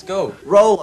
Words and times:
Let's 0.00 0.06
go. 0.06 0.32
Roll. 0.46 0.80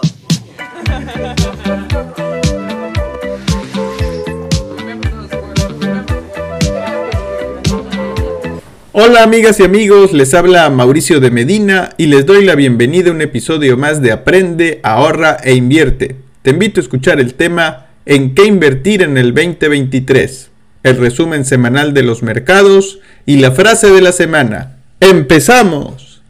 Hola 8.92 9.24
amigas 9.24 9.60
y 9.60 9.64
amigos, 9.64 10.14
les 10.14 10.34
habla 10.34 10.70
Mauricio 10.70 11.20
de 11.20 11.32
Medina 11.32 11.92
y 11.98 12.08
les 12.08 12.26
doy 12.26 12.44
la 12.44 12.56
bienvenida 12.56 13.10
a 13.10 13.14
un 13.14 13.22
episodio 13.22 13.78
más 13.78 14.02
de 14.02 14.12
Aprende, 14.12 14.80
ahorra 14.84 15.38
e 15.44 15.54
invierte. 15.56 16.16
Te 16.42 16.52
invito 16.52 16.80
a 16.80 16.84
escuchar 16.84 17.20
el 17.20 17.34
tema 17.34 17.88
¿En 18.06 18.36
qué 18.36 18.46
invertir 18.46 19.02
en 19.02 19.18
el 19.18 19.34
2023? 19.34 20.50
El 20.84 20.98
resumen 20.98 21.46
semanal 21.46 21.94
de 21.94 22.04
los 22.04 22.24
mercados 22.24 23.00
y 23.26 23.38
la 23.38 23.52
frase 23.52 23.90
de 23.90 24.02
la 24.02 24.12
semana. 24.12 24.78
¡Empezamos! 25.00 26.22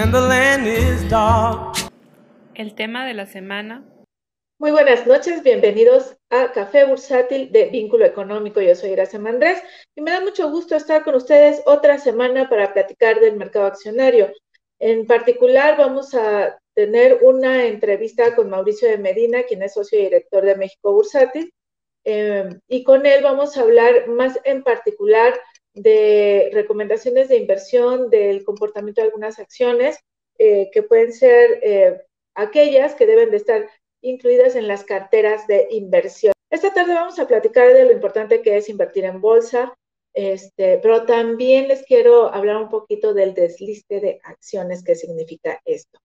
And 0.00 0.14
the 0.14 0.20
land 0.20 0.66
is 0.66 1.06
dark. 1.10 1.76
El 2.54 2.74
tema 2.74 3.06
de 3.06 3.12
la 3.12 3.26
semana. 3.26 3.84
Muy 4.58 4.70
buenas 4.70 5.06
noches, 5.06 5.42
bienvenidos 5.42 6.16
a 6.30 6.52
Café 6.52 6.84
Bursátil 6.86 7.52
de 7.52 7.66
Vínculo 7.66 8.06
Económico. 8.06 8.62
Yo 8.62 8.74
soy 8.74 8.92
Gracia 8.92 9.18
Mandrés 9.18 9.62
y 9.94 10.00
me 10.00 10.10
da 10.10 10.20
mucho 10.22 10.50
gusto 10.50 10.74
estar 10.74 11.04
con 11.04 11.16
ustedes 11.16 11.62
otra 11.66 11.98
semana 11.98 12.48
para 12.48 12.72
platicar 12.72 13.20
del 13.20 13.36
mercado 13.36 13.66
accionario. 13.66 14.32
En 14.78 15.06
particular, 15.06 15.76
vamos 15.76 16.14
a 16.14 16.58
tener 16.74 17.18
una 17.22 17.66
entrevista 17.66 18.34
con 18.34 18.48
Mauricio 18.48 18.88
de 18.88 18.96
Medina, 18.96 19.42
quien 19.42 19.62
es 19.62 19.74
socio 19.74 19.98
y 19.98 20.04
director 20.04 20.46
de 20.46 20.56
México 20.56 20.94
Bursátil, 20.94 21.52
eh, 22.04 22.48
y 22.68 22.84
con 22.84 23.04
él 23.04 23.22
vamos 23.22 23.56
a 23.56 23.60
hablar 23.60 24.08
más 24.08 24.40
en 24.44 24.62
particular 24.62 25.34
de 25.74 26.50
recomendaciones 26.52 27.28
de 27.28 27.36
inversión, 27.36 28.10
del 28.10 28.44
comportamiento 28.44 29.00
de 29.00 29.08
algunas 29.08 29.38
acciones 29.38 29.98
eh, 30.38 30.70
que 30.72 30.82
pueden 30.82 31.12
ser 31.12 31.60
eh, 31.62 32.00
aquellas 32.34 32.94
que 32.94 33.06
deben 33.06 33.30
de 33.30 33.36
estar 33.36 33.68
incluidas 34.02 34.56
en 34.56 34.66
las 34.68 34.84
carteras 34.84 35.46
de 35.46 35.68
inversión. 35.70 36.32
Esta 36.50 36.72
tarde 36.72 36.94
vamos 36.94 37.18
a 37.18 37.28
platicar 37.28 37.72
de 37.72 37.84
lo 37.84 37.92
importante 37.92 38.42
que 38.42 38.56
es 38.56 38.68
invertir 38.68 39.04
en 39.04 39.20
bolsa, 39.20 39.72
este, 40.14 40.78
pero 40.78 41.06
también 41.06 41.68
les 41.68 41.84
quiero 41.84 42.32
hablar 42.32 42.56
un 42.56 42.68
poquito 42.68 43.14
del 43.14 43.34
desliste 43.34 44.00
de 44.00 44.20
acciones, 44.24 44.82
qué 44.82 44.94
significa 44.94 45.60
esto. 45.64 46.00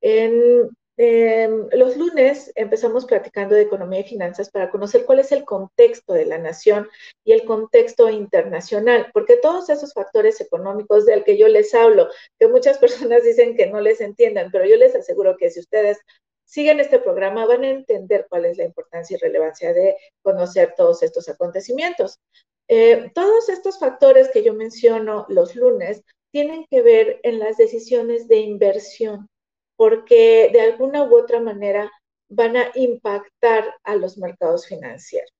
En, 0.00 0.70
en 0.96 1.68
los 1.72 1.96
lunes 1.96 2.52
empezamos 2.54 3.04
platicando 3.04 3.54
de 3.54 3.62
economía 3.62 4.00
y 4.00 4.04
finanzas 4.04 4.50
para 4.50 4.70
conocer 4.70 5.04
cuál 5.04 5.18
es 5.18 5.32
el 5.32 5.44
contexto 5.44 6.12
de 6.12 6.26
la 6.26 6.38
nación 6.38 6.88
y 7.24 7.32
el 7.32 7.44
contexto 7.44 8.08
internacional, 8.08 9.10
porque 9.12 9.36
todos 9.36 9.70
esos 9.70 9.92
factores 9.92 10.40
económicos 10.40 11.04
del 11.04 11.24
que 11.24 11.36
yo 11.36 11.48
les 11.48 11.74
hablo, 11.74 12.08
que 12.38 12.46
muchas 12.46 12.78
personas 13.18 13.24
dicen 13.24 13.56
que 13.56 13.66
no 13.66 13.80
les 13.80 14.00
entiendan, 14.00 14.50
pero 14.52 14.66
yo 14.66 14.76
les 14.76 14.94
aseguro 14.94 15.36
que 15.36 15.50
si 15.50 15.60
ustedes 15.60 15.98
siguen 16.44 16.78
este 16.78 17.00
programa 17.00 17.46
van 17.46 17.64
a 17.64 17.70
entender 17.70 18.26
cuál 18.28 18.44
es 18.44 18.58
la 18.58 18.64
importancia 18.64 19.16
y 19.16 19.20
relevancia 19.20 19.72
de 19.72 19.96
conocer 20.22 20.74
todos 20.76 21.02
estos 21.02 21.28
acontecimientos. 21.28 22.20
Eh, 22.68 23.10
todos 23.14 23.48
estos 23.48 23.78
factores 23.78 24.30
que 24.30 24.42
yo 24.42 24.54
menciono 24.54 25.26
los 25.28 25.54
lunes 25.56 26.02
tienen 26.30 26.66
que 26.70 26.82
ver 26.82 27.20
en 27.22 27.38
las 27.38 27.56
decisiones 27.56 28.26
de 28.28 28.38
inversión, 28.38 29.28
porque 29.76 30.50
de 30.52 30.60
alguna 30.60 31.04
u 31.04 31.16
otra 31.16 31.40
manera 31.40 31.90
van 32.28 32.56
a 32.56 32.70
impactar 32.74 33.74
a 33.82 33.96
los 33.96 34.18
mercados 34.18 34.66
financieros. 34.66 35.30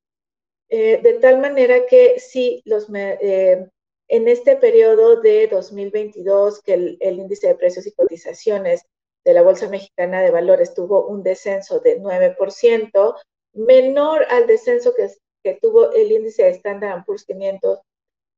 Eh, 0.68 1.00
de 1.02 1.14
tal 1.14 1.38
manera 1.38 1.86
que 1.86 2.18
si 2.18 2.62
los, 2.64 2.86
eh, 2.94 3.66
en 4.08 4.28
este 4.28 4.56
periodo 4.56 5.20
de 5.20 5.46
2022, 5.48 6.62
que 6.62 6.74
el, 6.74 6.96
el 7.00 7.18
índice 7.18 7.48
de 7.48 7.54
precios 7.54 7.86
y 7.86 7.92
cotizaciones 7.92 8.82
de 9.24 9.34
la 9.34 9.42
Bolsa 9.42 9.68
Mexicana 9.68 10.20
de 10.20 10.30
Valores 10.30 10.74
tuvo 10.74 11.06
un 11.06 11.22
descenso 11.22 11.80
de 11.80 12.00
9%, 12.00 13.16
menor 13.54 14.26
al 14.30 14.46
descenso 14.46 14.94
que, 14.94 15.08
que 15.42 15.58
tuvo 15.60 15.92
el 15.92 16.12
índice 16.12 16.44
de 16.44 16.50
Standard 16.50 17.04
Poor's 17.04 17.24
500 17.24 17.80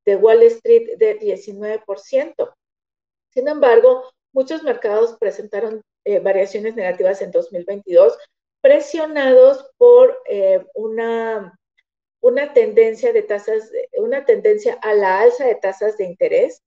de 0.05 0.17
Wall 0.17 0.43
Street 0.45 0.97
de 0.99 1.19
19%. 1.19 2.55
Sin 3.31 3.49
embargo, 3.49 4.05
muchos 4.33 4.63
mercados 4.63 5.17
presentaron 5.19 5.83
eh, 6.07 6.21
variaciones 6.21 6.75
negativas 6.75 7.21
en 7.21 7.31
2022, 7.31 8.17
presionados 8.63 9.71
por 9.77 10.19
eh, 10.29 10.65
una, 10.75 11.59
una 12.21 12.55
tendencia 12.55 13.13
de 13.13 13.23
tasas, 13.23 13.71
una 13.99 14.25
tendencia 14.25 14.79
a 14.83 14.95
la 14.95 15.21
alza 15.21 15.45
de 15.45 15.57
tasas 15.57 15.99
de 15.99 16.05
interés 16.05 16.63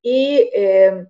y 0.00 0.50
eh, 0.54 1.06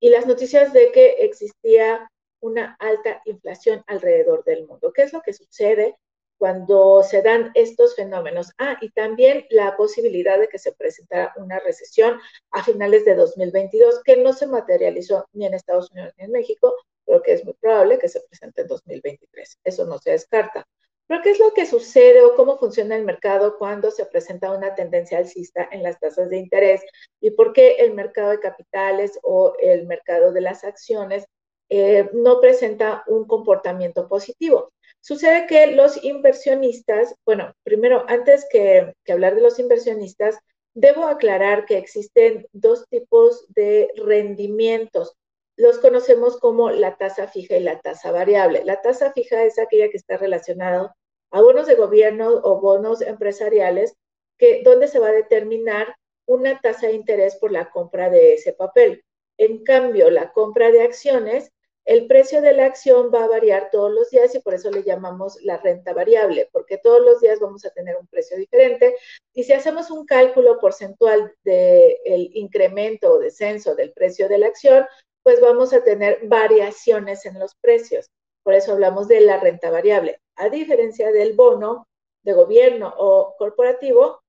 y 0.00 0.10
las 0.10 0.26
noticias 0.26 0.72
de 0.72 0.92
que 0.92 1.16
existía 1.20 2.10
una 2.40 2.76
alta 2.78 3.22
inflación 3.24 3.82
alrededor 3.86 4.44
del 4.44 4.66
mundo. 4.66 4.92
¿Qué 4.92 5.02
es 5.02 5.12
lo 5.12 5.22
que 5.22 5.32
sucede 5.32 5.96
cuando 6.38 7.02
se 7.02 7.22
dan 7.22 7.50
estos 7.54 7.94
fenómenos? 7.96 8.52
Ah, 8.58 8.76
y 8.80 8.90
también 8.90 9.46
la 9.50 9.76
posibilidad 9.76 10.38
de 10.38 10.48
que 10.48 10.58
se 10.58 10.72
presentara 10.72 11.32
una 11.36 11.58
recesión 11.60 12.20
a 12.50 12.62
finales 12.62 13.04
de 13.04 13.14
2022, 13.14 14.02
que 14.04 14.16
no 14.16 14.32
se 14.32 14.46
materializó 14.46 15.26
ni 15.32 15.46
en 15.46 15.54
Estados 15.54 15.90
Unidos 15.90 16.12
ni 16.18 16.24
en 16.24 16.32
México, 16.32 16.74
pero 17.04 17.22
que 17.22 17.32
es 17.32 17.44
muy 17.44 17.54
probable 17.54 17.98
que 17.98 18.08
se 18.08 18.20
presente 18.20 18.62
en 18.62 18.68
2023. 18.68 19.58
Eso 19.64 19.86
no 19.86 19.98
se 19.98 20.10
descarta. 20.10 20.66
Pero 21.08 21.22
¿qué 21.22 21.30
es 21.30 21.38
lo 21.38 21.52
que 21.54 21.66
sucede 21.66 22.22
o 22.22 22.34
cómo 22.34 22.58
funciona 22.58 22.96
el 22.96 23.04
mercado 23.04 23.56
cuando 23.58 23.90
se 23.92 24.06
presenta 24.06 24.50
una 24.50 24.74
tendencia 24.74 25.18
alcista 25.18 25.68
en 25.70 25.82
las 25.84 26.00
tasas 26.00 26.28
de 26.30 26.38
interés? 26.38 26.82
¿Y 27.20 27.30
por 27.30 27.52
qué 27.52 27.76
el 27.76 27.94
mercado 27.94 28.30
de 28.30 28.40
capitales 28.40 29.18
o 29.22 29.54
el 29.60 29.86
mercado 29.86 30.32
de 30.32 30.40
las 30.40 30.64
acciones 30.64 31.24
eh, 31.68 32.10
no 32.12 32.40
presenta 32.40 33.04
un 33.06 33.24
comportamiento 33.26 34.08
positivo? 34.08 34.72
Sucede 35.06 35.46
que 35.46 35.68
los 35.68 36.02
inversionistas, 36.02 37.14
bueno, 37.24 37.54
primero, 37.62 38.04
antes 38.08 38.44
que, 38.50 38.92
hablar 39.08 39.36
de 39.36 39.40
los 39.40 39.60
inversionistas, 39.60 40.36
debo 40.74 41.04
aclarar 41.04 41.64
que 41.64 41.78
existen 41.78 42.48
dos 42.50 42.84
tipos 42.88 43.46
de 43.54 43.88
rendimientos 43.94 45.16
los 45.56 45.78
conocemos 45.78 46.40
como 46.40 46.70
la 46.70 46.96
tasa 46.96 47.28
fija 47.28 47.56
y 47.56 47.62
la 47.62 47.78
tasa 47.78 48.10
variable. 48.10 48.64
La 48.64 48.82
tasa 48.82 49.12
fija 49.12 49.44
es 49.44 49.60
aquella 49.60 49.90
que 49.90 49.96
está 49.96 50.16
relacionada 50.16 50.96
a 51.30 51.40
bonos 51.40 51.68
de 51.68 51.76
gobierno 51.76 52.40
o 52.42 52.60
bonos 52.60 53.00
empresariales, 53.00 53.94
que, 54.38 54.62
donde 54.64 54.88
se 54.88 54.98
va 54.98 55.10
a 55.10 55.12
determinar 55.12 55.94
una 56.26 56.60
tasa 56.60 56.88
de 56.88 56.94
interés 56.94 57.36
por 57.36 57.52
la 57.52 57.70
compra 57.70 58.10
de 58.10 58.34
ese 58.34 58.52
papel. 58.52 59.04
En 59.38 59.62
cambio, 59.62 60.10
la 60.10 60.32
compra 60.32 60.72
de 60.72 60.82
acciones, 60.82 61.52
el 61.86 62.08
precio 62.08 62.42
de 62.42 62.52
la 62.52 62.66
acción 62.66 63.12
va 63.14 63.24
a 63.24 63.28
variar 63.28 63.70
todos 63.70 63.92
los 63.92 64.10
días 64.10 64.34
y 64.34 64.40
por 64.40 64.54
eso 64.54 64.72
le 64.72 64.82
llamamos 64.82 65.40
la 65.42 65.56
renta 65.56 65.92
variable, 65.92 66.48
porque 66.52 66.78
todos 66.78 67.00
los 67.00 67.20
días 67.20 67.38
vamos 67.38 67.64
a 67.64 67.70
tener 67.70 67.96
un 67.96 68.08
precio 68.08 68.36
diferente. 68.36 68.96
Y 69.32 69.44
si 69.44 69.52
hacemos 69.52 69.92
un 69.92 70.04
cálculo 70.04 70.58
porcentual 70.58 71.32
del 71.44 72.30
incremento 72.34 73.12
o 73.12 73.18
descenso 73.20 73.76
del 73.76 73.92
precio 73.92 74.28
de 74.28 74.38
la 74.38 74.48
acción, 74.48 74.84
pues 75.22 75.40
vamos 75.40 75.72
a 75.72 75.84
tener 75.84 76.26
variaciones 76.26 77.24
en 77.24 77.38
los 77.38 77.54
precios. 77.54 78.10
Por 78.42 78.54
eso 78.54 78.72
hablamos 78.72 79.06
de 79.06 79.20
la 79.20 79.38
renta 79.38 79.70
variable. 79.70 80.20
A 80.34 80.48
diferencia 80.48 81.12
del 81.12 81.34
bono 81.34 81.86
de 82.24 82.32
gobierno 82.32 82.92
o 82.98 83.36
corporativo, 83.38 84.20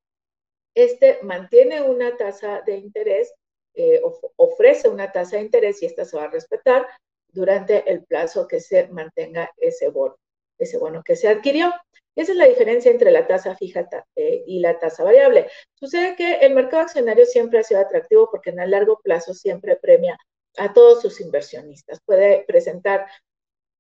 este 0.75 1.19
mantiene 1.23 1.81
una 1.81 2.16
tasa 2.17 2.62
de 2.62 2.78
interés, 2.78 3.34
eh, 3.73 4.00
ofrece 4.35 4.90
una 4.90 5.11
tasa 5.11 5.37
de 5.37 5.43
interés 5.43 5.82
y 5.82 5.87
esta 5.87 6.05
se 6.05 6.17
va 6.17 6.26
a 6.26 6.32
respetar 6.32 6.87
durante 7.29 7.90
el 7.90 8.03
plazo 8.03 8.47
que 8.47 8.59
se 8.59 8.88
mantenga 8.88 9.52
ese 9.58 9.90
bono, 9.90 10.18
ese 10.58 10.78
bono 10.78 11.03
que 11.03 11.16
se 11.16 11.28
adquirió. 11.28 11.74
Esa 12.16 12.32
es 12.32 12.38
la 12.38 12.47
diferencia 12.47 12.90
entre 12.90 13.12
la 13.12 13.28
tasa 13.28 13.56
fija 13.56 13.88
eh, 14.16 14.44
y 14.47 14.59
la 14.59 14.79
tasa 14.79 15.03
variable. 15.03 15.47
Sucede 15.76 16.16
que 16.16 16.38
el 16.38 16.56
mercado 16.56 16.82
accionario 16.82 17.26
siempre 17.26 17.59
ha 17.59 17.64
sido 17.64 17.79
atractivo 17.79 18.28
porque 18.32 18.50
en 18.50 18.59
el 18.59 18.72
largo 18.72 19.00
plazo 19.03 19.35
siempre 19.35 19.76
premia 19.76 20.18
a 20.58 20.74
todos 20.74 21.02
sus 21.02 21.22
inversionistas. 21.22 22.00
Puede 22.06 22.44
presentar 22.47 23.06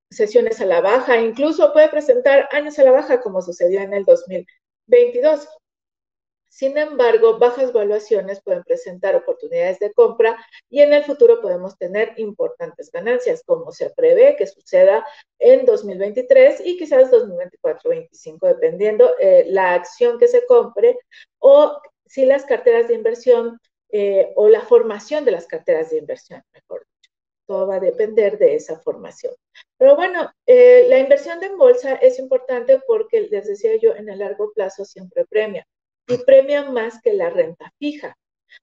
sesiones 0.09 0.61
a 0.61 0.65
la 0.65 0.81
baja, 0.81 1.17
incluso 1.17 1.73
puede 1.73 1.89
presentar 1.89 2.47
años 2.51 2.77
a 2.79 2.83
la 2.83 2.91
baja, 2.91 3.21
como 3.21 3.41
sucedió 3.41 3.81
en 3.81 3.93
el 3.93 4.05
2022. 4.05 5.47
Sin 6.49 6.77
embargo, 6.77 7.37
bajas 7.37 7.73
valuaciones 7.73 8.41
pueden 8.41 8.63
presentar 8.63 9.15
oportunidades 9.15 9.79
de 9.79 9.93
compra 9.93 10.37
y 10.69 10.81
en 10.81 10.93
el 10.93 11.03
futuro 11.03 11.41
podemos 11.41 11.77
tener 11.77 12.13
importantes 12.17 12.89
ganancias, 12.91 13.43
como 13.45 13.71
se 13.71 13.89
prevé 13.91 14.35
que 14.37 14.47
suceda 14.47 15.05
en 15.39 15.65
2023 15.65 16.61
y 16.65 16.77
quizás 16.77 17.11
2024-2025, 17.11 18.39
dependiendo 18.47 19.11
eh, 19.19 19.45
la 19.49 19.73
acción 19.73 20.17
que 20.17 20.27
se 20.27 20.45
compre 20.45 20.97
o 21.39 21.81
si 22.05 22.25
las 22.25 22.45
carteras 22.45 22.87
de 22.87 22.95
inversión 22.95 23.59
eh, 23.89 24.31
o 24.35 24.49
la 24.49 24.61
formación 24.61 25.25
de 25.25 25.31
las 25.31 25.47
carteras 25.47 25.91
de 25.91 25.97
inversión, 25.97 26.41
mejor 26.53 26.85
dicho. 26.85 27.11
Todo 27.45 27.67
va 27.67 27.75
a 27.75 27.79
depender 27.79 28.37
de 28.37 28.55
esa 28.55 28.79
formación. 28.79 29.33
Pero 29.77 29.95
bueno, 29.95 30.29
eh, 30.45 30.85
la 30.89 30.99
inversión 30.99 31.43
en 31.43 31.57
bolsa 31.57 31.95
es 31.95 32.19
importante 32.19 32.81
porque, 32.87 33.21
les 33.21 33.47
decía 33.47 33.75
yo, 33.77 33.95
en 33.95 34.09
el 34.09 34.19
largo 34.19 34.51
plazo 34.53 34.83
siempre 34.85 35.25
premia 35.25 35.67
y 36.07 36.17
premia 36.19 36.69
más 36.69 37.01
que 37.01 37.13
la 37.13 37.29
renta 37.29 37.71
fija. 37.79 38.17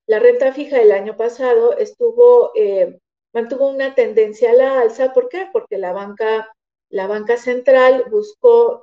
La 0.06 0.18
renta 0.18 0.52
fija 0.52 0.80
el 0.80 0.92
año 0.92 1.16
pasado 1.16 1.76
estuvo, 1.76 2.52
eh, 2.54 2.98
mantuvo 3.32 3.68
una 3.68 3.94
tendencia 3.94 4.50
a 4.50 4.54
la 4.54 4.80
alza. 4.80 5.12
¿Por 5.12 5.28
qué? 5.28 5.48
Porque 5.52 5.78
la 5.78 5.92
banca, 5.92 6.48
la 6.90 7.06
banca 7.06 7.36
central 7.36 8.04
buscó 8.10 8.82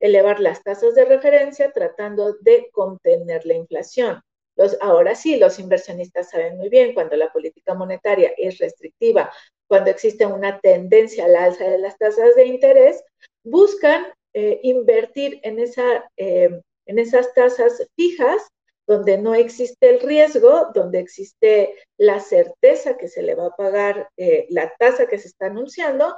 elevar 0.00 0.40
las 0.40 0.62
tasas 0.62 0.94
de 0.94 1.04
referencia 1.04 1.70
tratando 1.70 2.34
de 2.40 2.68
contener 2.72 3.46
la 3.46 3.54
inflación. 3.54 4.20
Los, 4.56 4.76
ahora 4.80 5.14
sí, 5.14 5.36
los 5.36 5.58
inversionistas 5.58 6.30
saben 6.30 6.58
muy 6.58 6.68
bien 6.68 6.92
cuando 6.92 7.16
la 7.16 7.32
política 7.32 7.74
monetaria 7.74 8.32
es 8.36 8.58
restrictiva, 8.58 9.32
cuando 9.66 9.90
existe 9.90 10.26
una 10.26 10.60
tendencia 10.60 11.24
a 11.24 11.28
la 11.28 11.44
alza 11.44 11.64
de 11.64 11.78
las 11.78 11.96
tasas 11.96 12.34
de 12.34 12.46
interés, 12.46 13.02
buscan 13.44 14.04
eh, 14.34 14.60
invertir 14.62 15.40
en, 15.42 15.58
esa, 15.58 16.10
eh, 16.16 16.60
en 16.86 16.98
esas 16.98 17.32
tasas 17.34 17.86
fijas 17.96 18.48
donde 18.86 19.16
no 19.18 19.34
existe 19.34 19.88
el 19.90 20.00
riesgo, 20.00 20.70
donde 20.74 20.98
existe 20.98 21.74
la 21.96 22.20
certeza 22.20 22.96
que 22.96 23.08
se 23.08 23.22
le 23.22 23.34
va 23.34 23.46
a 23.46 23.56
pagar 23.56 24.08
eh, 24.16 24.46
la 24.50 24.74
tasa 24.76 25.06
que 25.06 25.18
se 25.18 25.28
está 25.28 25.46
anunciando 25.46 26.14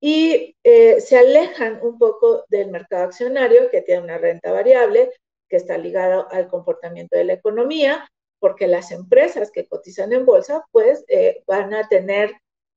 y 0.00 0.54
se 0.62 1.18
alejan 1.18 1.80
un 1.82 1.98
poco 1.98 2.44
del 2.48 2.70
mercado 2.70 3.02
accionario 3.02 3.68
que 3.68 3.82
tiene 3.82 4.02
una 4.02 4.16
renta 4.16 4.52
variable, 4.52 5.10
que 5.48 5.56
está 5.56 5.76
ligado 5.76 6.28
al 6.30 6.46
comportamiento 6.46 7.16
de 7.16 7.24
la 7.24 7.32
economía, 7.32 8.08
porque 8.38 8.66
las 8.66 8.92
empresas 8.92 9.50
que 9.50 9.66
cotizan 9.66 10.12
en 10.12 10.24
bolsa, 10.24 10.64
pues 10.70 11.04
eh, 11.08 11.42
van 11.46 11.74
a 11.74 11.88
tener 11.88 12.32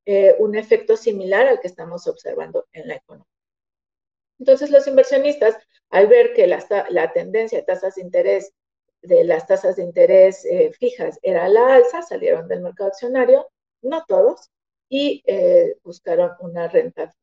eh, 0.06 0.36
un 0.40 0.56
efecto 0.56 0.98
similar 0.98 1.48
al 1.48 1.60
que 1.60 1.68
estamos 1.68 2.08
observando 2.08 2.66
en 2.74 2.88
la 2.88 2.96
economía. 2.96 3.28
Entonces, 4.42 4.72
los 4.72 4.88
inversionistas, 4.88 5.56
al 5.90 6.08
ver 6.08 6.34
que 6.34 6.48
la, 6.48 6.66
la 6.90 7.14
tendencia 7.14 7.60
de 7.60 7.64
tasas 7.64 7.96
de 7.96 8.02
interés, 8.02 8.52
de 9.02 9.24
las 9.24 9.48
tasas 9.48 9.78
de 9.78 9.84
interés 9.84 10.44
eh, 10.46 10.72
fijas 10.78 11.18
era 11.22 11.48
la 11.48 11.76
alza, 11.76 12.02
salieron 12.02 12.50
del 12.50 12.62
mercado 12.62 12.90
accionario, 12.90 13.48
no 13.82 14.04
todos, 14.06 14.50
y 14.90 15.24
buscaron 15.84 16.32
una 16.42 16.68
renta. 16.68 17.14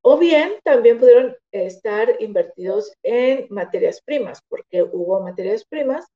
O 0.00 0.16
bien 0.16 0.52
también 0.62 0.98
pudieron 0.98 1.36
estar 1.50 2.16
invertidos 2.20 2.92
en 3.02 3.46
materias 3.50 4.00
primas, 4.00 4.40
porque 4.48 4.82
hubo 4.82 5.20
materias 5.20 5.64
primas 5.64 6.06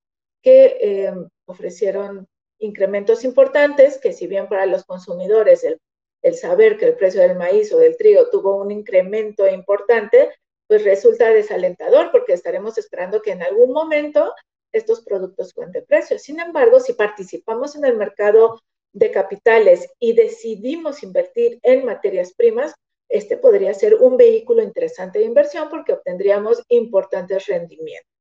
que 0.41 0.79
eh, 0.81 1.15
ofrecieron 1.47 2.29
incrementos 2.59 3.25
importantes, 3.25 3.99
que 3.99 4.13
si 4.13 4.29
bien 4.29 4.49
para 4.49 4.67
los 4.67 4.85
consumidores 4.85 5.65
el, 5.65 5.81
el, 6.23 6.35
saber 6.35 6.77
que 6.77 6.87
el 6.87 6.97
precio 6.97 7.21
del 7.21 7.37
maíz 7.37 7.73
o 7.73 7.79
del 7.79 7.97
trigo 7.97 8.29
tuvo 8.31 8.57
un 8.57 8.71
incremento 8.71 9.47
importante, 9.47 10.31
pues 10.67 10.85
resulta 10.85 11.31
desalentador 11.31 12.11
porque 12.11 12.33
estaremos 12.33 12.77
esperando 12.79 13.23
que 13.23 13.33
en 13.33 13.43
algún 13.43 13.73
momento 13.73 14.33
estos 14.73 15.01
productos 15.03 15.51
suban 15.51 15.73
de 15.73 15.83
precio. 15.83 16.19
Sin 16.19 16.41
embargo, 16.41 16.81
si 16.81 16.93
participamos 16.93 17.75
en 17.77 17.85
el 17.85 17.97
mercado 17.97 18.61
de 18.93 19.11
capitales 19.11 19.89
y 19.99 20.13
decidimos 20.13 21.03
invertir 21.03 21.59
en 21.63 21.85
materias 21.85 22.33
primas, 22.35 22.75
este 23.09 23.39
podría 23.39 23.73
ser 23.73 23.95
un 23.95 24.17
vehículo 24.17 24.63
interesante 24.63 25.19
de 25.19 25.25
inversión 25.25 25.69
porque 25.71 25.95
obtendríamos 25.95 26.63
importantes 26.69 27.47
rendimientos. 27.47 28.18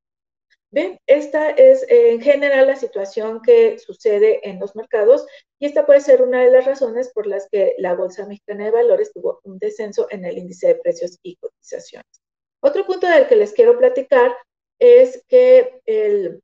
Bien, 0.69 0.99
esta 1.07 1.49
es 1.51 1.83
eh, 1.83 2.11
en 2.11 2.21
general 2.21 2.67
la 2.67 2.75
situación 2.75 3.41
que 3.41 3.79
sucede 3.79 4.47
en 4.47 4.59
los 4.59 4.75
mercados 4.75 5.25
y 5.59 5.65
esta 5.65 5.85
puede 5.85 6.01
ser 6.01 6.21
una 6.21 6.43
de 6.43 6.51
las 6.51 6.65
razones 6.65 7.09
por 7.13 7.25
las 7.25 7.47
que 7.49 7.73
la 7.77 7.95
Bolsa 7.95 8.25
Mexicana 8.25 8.65
de 8.65 8.71
Valores 8.71 9.13
tuvo 9.13 9.39
un 9.43 9.59
descenso 9.59 10.07
en 10.09 10.25
el 10.25 10.37
índice 10.37 10.67
de 10.67 10.75
precios 10.75 11.19
y 11.23 11.37
cotizaciones. 11.37 12.21
Otro 12.61 12.85
punto 12.85 13.07
del 13.07 13.27
que 13.27 13.37
les 13.37 13.53
quiero 13.53 13.77
platicar 13.77 14.35
es 14.77 15.23
que 15.29 15.79
el, 15.85 16.41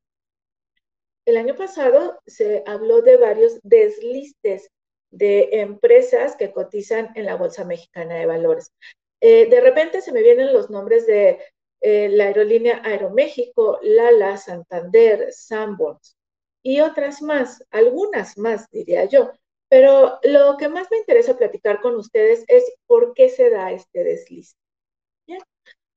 el 1.26 1.38
año 1.38 1.56
pasado 1.56 2.22
se 2.26 2.64
habló 2.66 3.02
de 3.02 3.18
varios 3.18 3.60
deslistes 3.64 4.70
de 5.12 5.50
empresas 5.60 6.38
que 6.38 6.52
cotizan 6.52 7.12
en 7.16 7.26
la 7.26 7.36
Bolsa 7.36 7.66
Mexicana 7.66 8.16
de 8.16 8.26
Valores. 8.26 8.72
Eh, 9.22 9.48
de 9.50 9.62
repente 9.62 10.02
se 10.02 10.12
me 10.12 10.22
vienen 10.22 10.54
los 10.54 10.70
nombres 10.70 11.06
de 11.06 11.40
eh, 11.86 12.08
la 12.10 12.26
aerolínea 12.26 12.82
Aeroméxico, 12.82 13.78
Lala, 13.82 14.38
Santander, 14.38 15.34
Sanborns 15.34 16.18
y 16.64 16.80
otras 16.80 17.22
más, 17.22 17.62
algunas 17.72 18.38
más 18.38 18.70
diría 18.70 19.04
yo. 19.04 19.34
Pero 19.68 20.20
lo 20.24 20.56
que 20.56 20.70
más 20.70 20.90
me 20.90 20.98
interesa 20.98 21.36
platicar 21.36 21.82
con 21.82 21.96
ustedes 21.96 22.46
es 22.48 22.64
por 22.88 23.14
qué 23.14 23.28
se 23.28 23.50
da 23.50 23.74
este 23.74 24.04
desliz. 24.04 24.56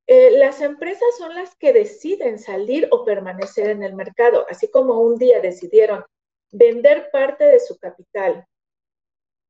Eh, 0.09 0.39
las 0.39 0.61
empresas 0.61 1.17
son 1.19 1.35
las 1.35 1.57
que 1.57 1.73
deciden 1.73 2.39
salir 2.39 2.89
o 2.93 3.05
permanecer 3.05 3.71
en 3.71 3.83
el 3.83 3.95
mercado, 3.95 4.47
así 4.49 4.69
como 4.71 5.01
un 5.01 5.19
día 5.19 5.41
decidieron 5.41 6.05
vender 6.53 7.11
parte 7.11 7.45
de 7.45 7.59
su 7.59 7.77
capital 7.77 8.47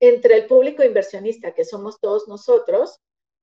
entre 0.00 0.34
el 0.34 0.46
público 0.46 0.82
inversionista, 0.82 1.52
que 1.52 1.64
somos 1.64 2.00
todos 2.00 2.26
nosotros, 2.26 3.00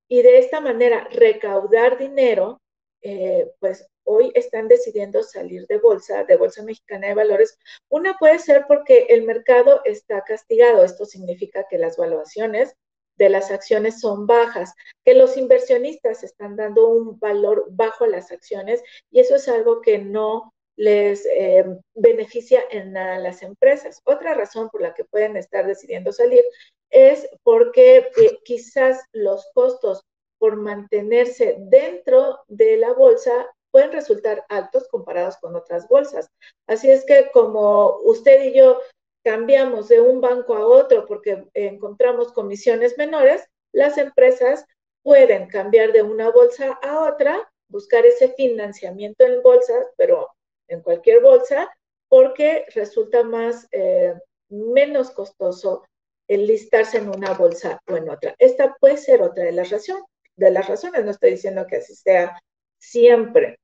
y 0.07 0.21
de 0.21 0.39
esta 0.39 0.59
manera 0.59 1.07
recaudar 1.11 1.97
dinero, 1.97 2.61
eh, 3.03 3.51
pues 3.59 3.85
hoy 4.05 4.31
están 4.35 4.67
decidiendo 4.67 5.23
salir 5.23 5.65
de 5.67 5.77
bolsa, 5.77 6.23
de 6.23 6.37
Bolsa 6.37 6.63
Mexicana 6.63 7.07
de 7.07 7.13
Valores. 7.13 7.57
Una 7.89 8.17
puede 8.17 8.39
ser 8.39 8.65
porque 8.67 9.07
el 9.09 9.23
mercado 9.23 9.81
está 9.85 10.23
castigado. 10.23 10.83
Esto 10.83 11.05
significa 11.05 11.65
que 11.69 11.77
las 11.77 11.97
valuaciones 11.97 12.75
de 13.17 13.29
las 13.29 13.51
acciones 13.51 13.99
son 13.99 14.25
bajas, 14.25 14.73
que 15.05 15.13
los 15.13 15.37
inversionistas 15.37 16.23
están 16.23 16.55
dando 16.55 16.87
un 16.87 17.19
valor 17.19 17.67
bajo 17.69 18.05
a 18.05 18.07
las 18.07 18.31
acciones 18.31 18.81
y 19.11 19.19
eso 19.19 19.35
es 19.35 19.47
algo 19.47 19.81
que 19.81 19.99
no 19.99 20.51
les 20.75 21.25
eh, 21.27 21.65
beneficia 21.93 22.63
en 22.71 22.93
nada 22.93 23.17
a 23.17 23.19
las 23.19 23.43
empresas. 23.43 24.01
Otra 24.05 24.33
razón 24.33 24.69
por 24.69 24.81
la 24.81 24.93
que 24.93 25.05
pueden 25.05 25.37
estar 25.37 25.67
decidiendo 25.67 26.11
salir 26.11 26.43
es 26.89 27.27
porque 27.43 27.97
eh, 27.97 28.39
quizás 28.43 28.99
los 29.11 29.47
costos 29.53 30.03
por 30.43 30.57
mantenerse 30.57 31.55
dentro 31.57 32.43
de 32.49 32.75
la 32.75 32.91
bolsa 32.91 33.47
pueden 33.71 33.93
resultar 33.93 34.45
altos 34.49 34.89
comparados 34.89 35.37
con 35.37 35.55
otras 35.55 35.87
bolsas. 35.87 36.29
Así 36.67 36.91
es 36.91 37.05
que 37.05 37.31
como 37.31 37.95
usted 38.03 38.43
y 38.43 38.53
yo 38.53 38.81
cambiamos 39.23 39.87
de 39.87 40.01
un 40.01 40.19
banco 40.19 40.53
a 40.55 40.67
otro 40.67 41.05
porque 41.05 41.45
encontramos 41.53 42.33
comisiones 42.33 42.97
menores, 42.97 43.47
las 43.71 43.97
empresas 43.97 44.65
pueden 45.01 45.47
cambiar 45.47 45.93
de 45.93 46.03
una 46.03 46.29
bolsa 46.29 46.77
a 46.81 47.05
otra, 47.09 47.49
buscar 47.69 48.05
ese 48.05 48.27
financiamiento 48.33 49.23
en 49.23 49.41
bolsas, 49.41 49.87
pero 49.95 50.27
en 50.67 50.81
cualquier 50.81 51.21
bolsa 51.21 51.73
porque 52.09 52.65
resulta 52.75 53.23
más, 53.23 53.69
eh, 53.71 54.13
menos 54.49 55.09
costoso 55.11 55.85
el 56.27 56.47
listarse 56.47 56.97
en 56.97 57.07
una 57.07 57.33
bolsa 57.33 57.79
o 57.87 57.95
en 57.95 58.09
otra. 58.09 58.35
Esta 58.39 58.75
puede 58.81 58.97
ser 58.97 59.21
otra 59.21 59.45
de 59.45 59.53
las, 59.53 59.69
razones, 59.69 60.03
de 60.35 60.51
las 60.51 60.67
razones, 60.67 61.03
no 61.05 61.11
estoy 61.11 61.31
diciendo 61.31 61.65
que 61.67 61.77
así 61.77 61.95
sea 61.95 62.41
siempre. 62.77 63.59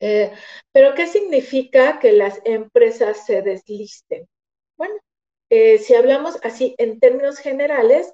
Eh, 0.00 0.32
pero, 0.72 0.94
¿qué 0.94 1.06
significa 1.06 1.98
que 1.98 2.12
las 2.12 2.40
empresas 2.44 3.24
se 3.26 3.42
deslisten? 3.42 4.26
Bueno, 4.76 4.94
eh, 5.50 5.78
si 5.78 5.94
hablamos 5.94 6.38
así 6.42 6.74
en 6.78 7.00
términos 7.00 7.38
generales, 7.38 8.12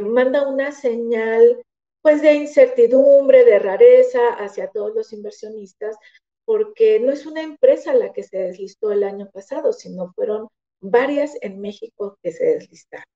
manda 0.00 0.46
una 0.46 0.70
señal 0.70 1.62
pues 2.02 2.22
de 2.22 2.34
incertidumbre, 2.34 3.44
de 3.44 3.58
rareza 3.58 4.28
hacia 4.34 4.68
todos 4.68 4.94
los 4.94 5.12
inversionistas, 5.12 5.96
porque 6.44 7.00
no 7.00 7.12
es 7.12 7.26
una 7.26 7.42
empresa 7.42 7.92
la 7.94 8.12
que 8.12 8.22
se 8.22 8.38
deslistó 8.38 8.92
el 8.92 9.02
año 9.02 9.28
pasado, 9.32 9.72
sino 9.72 10.12
fueron 10.14 10.48
varias 10.80 11.36
en 11.42 11.60
México 11.60 12.16
que 12.22 12.30
se 12.30 12.44
deslistaron. 12.44 13.15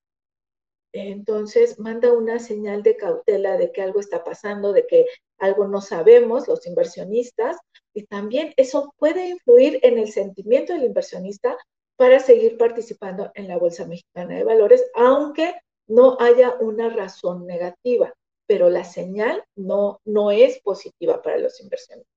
Entonces 0.93 1.79
manda 1.79 2.11
una 2.11 2.39
señal 2.39 2.83
de 2.83 2.97
cautela 2.97 3.57
de 3.57 3.71
que 3.71 3.81
algo 3.81 3.99
está 3.99 4.23
pasando, 4.23 4.73
de 4.73 4.85
que 4.87 5.05
algo 5.37 5.67
no 5.67 5.81
sabemos 5.81 6.47
los 6.47 6.65
inversionistas 6.67 7.57
y 7.93 8.05
también 8.05 8.53
eso 8.57 8.93
puede 8.97 9.29
influir 9.29 9.79
en 9.83 9.97
el 9.97 10.11
sentimiento 10.11 10.73
del 10.73 10.83
inversionista 10.83 11.57
para 11.95 12.19
seguir 12.19 12.57
participando 12.57 13.31
en 13.35 13.47
la 13.47 13.57
Bolsa 13.57 13.85
Mexicana 13.85 14.35
de 14.35 14.43
Valores, 14.43 14.83
aunque 14.95 15.53
no 15.87 16.17
haya 16.19 16.55
una 16.59 16.89
razón 16.89 17.45
negativa, 17.45 18.13
pero 18.47 18.69
la 18.69 18.83
señal 18.83 19.43
no, 19.55 19.99
no 20.05 20.31
es 20.31 20.59
positiva 20.61 21.21
para 21.21 21.37
los 21.37 21.59
inversionistas. 21.61 22.11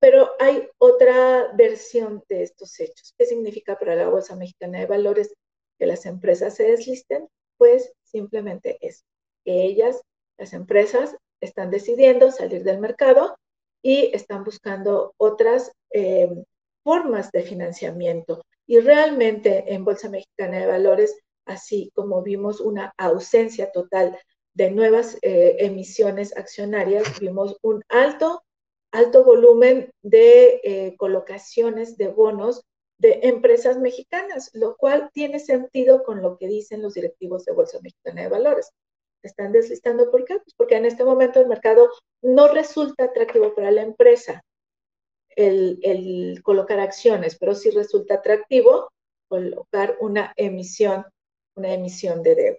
Pero 0.00 0.30
hay 0.38 0.68
otra 0.78 1.52
versión 1.54 2.22
de 2.28 2.42
estos 2.42 2.78
hechos. 2.80 3.14
¿Qué 3.16 3.24
significa 3.24 3.78
para 3.78 3.96
la 3.96 4.08
Bolsa 4.08 4.36
Mexicana 4.36 4.80
de 4.80 4.86
Valores 4.86 5.32
que 5.78 5.86
las 5.86 6.06
empresas 6.06 6.54
se 6.54 6.64
deslisten? 6.64 7.28
Pues 7.58 7.92
simplemente 8.02 8.78
es 8.80 9.04
que 9.44 9.62
ellas, 9.64 10.00
las 10.38 10.52
empresas, 10.52 11.16
están 11.40 11.70
decidiendo 11.70 12.30
salir 12.30 12.64
del 12.64 12.80
mercado 12.80 13.36
y 13.82 14.10
están 14.14 14.44
buscando 14.44 15.14
otras, 15.18 15.72
eh, 15.90 16.28
formas 16.86 17.32
de 17.32 17.42
financiamiento. 17.42 18.44
Y 18.64 18.78
realmente 18.78 19.74
en 19.74 19.84
Bolsa 19.84 20.08
Mexicana 20.08 20.60
de 20.60 20.66
Valores, 20.66 21.18
así 21.44 21.90
como 21.96 22.22
vimos 22.22 22.60
una 22.60 22.94
ausencia 22.96 23.72
total 23.72 24.16
de 24.54 24.70
nuevas 24.70 25.18
eh, 25.22 25.56
emisiones 25.58 26.36
accionarias, 26.36 27.18
vimos 27.18 27.56
un 27.62 27.82
alto, 27.88 28.44
alto 28.92 29.24
volumen 29.24 29.90
de 30.02 30.60
eh, 30.62 30.94
colocaciones 30.96 31.96
de 31.96 32.06
bonos 32.06 32.62
de 32.98 33.20
empresas 33.22 33.78
mexicanas, 33.78 34.50
lo 34.54 34.76
cual 34.76 35.10
tiene 35.12 35.38
sentido 35.38 36.02
con 36.02 36.22
lo 36.22 36.38
que 36.38 36.48
dicen 36.48 36.82
los 36.82 36.94
directivos 36.94 37.44
de 37.44 37.52
Bolsa 37.52 37.78
Mexicana 37.82 38.22
de 38.22 38.28
Valores. 38.28 38.70
Están 39.22 39.52
deslistando, 39.52 40.10
¿por 40.10 40.24
qué? 40.24 40.38
Pues 40.38 40.54
porque 40.56 40.76
en 40.76 40.86
este 40.86 41.04
momento 41.04 41.40
el 41.40 41.48
mercado 41.48 41.90
no 42.22 42.48
resulta 42.48 43.04
atractivo 43.04 43.54
para 43.54 43.70
la 43.70 43.82
empresa 43.82 44.42
el, 45.36 46.40
colocar 46.42 46.80
acciones, 46.80 47.36
pero 47.38 47.54
sí 47.54 47.70
resulta 47.70 48.14
atractivo 48.14 48.90
colocar 49.28 49.96
una 50.00 50.32
emisión, 50.36 51.04
una 51.54 51.74
emisión 51.74 52.22
de 52.22 52.34
deuda. 52.34 52.58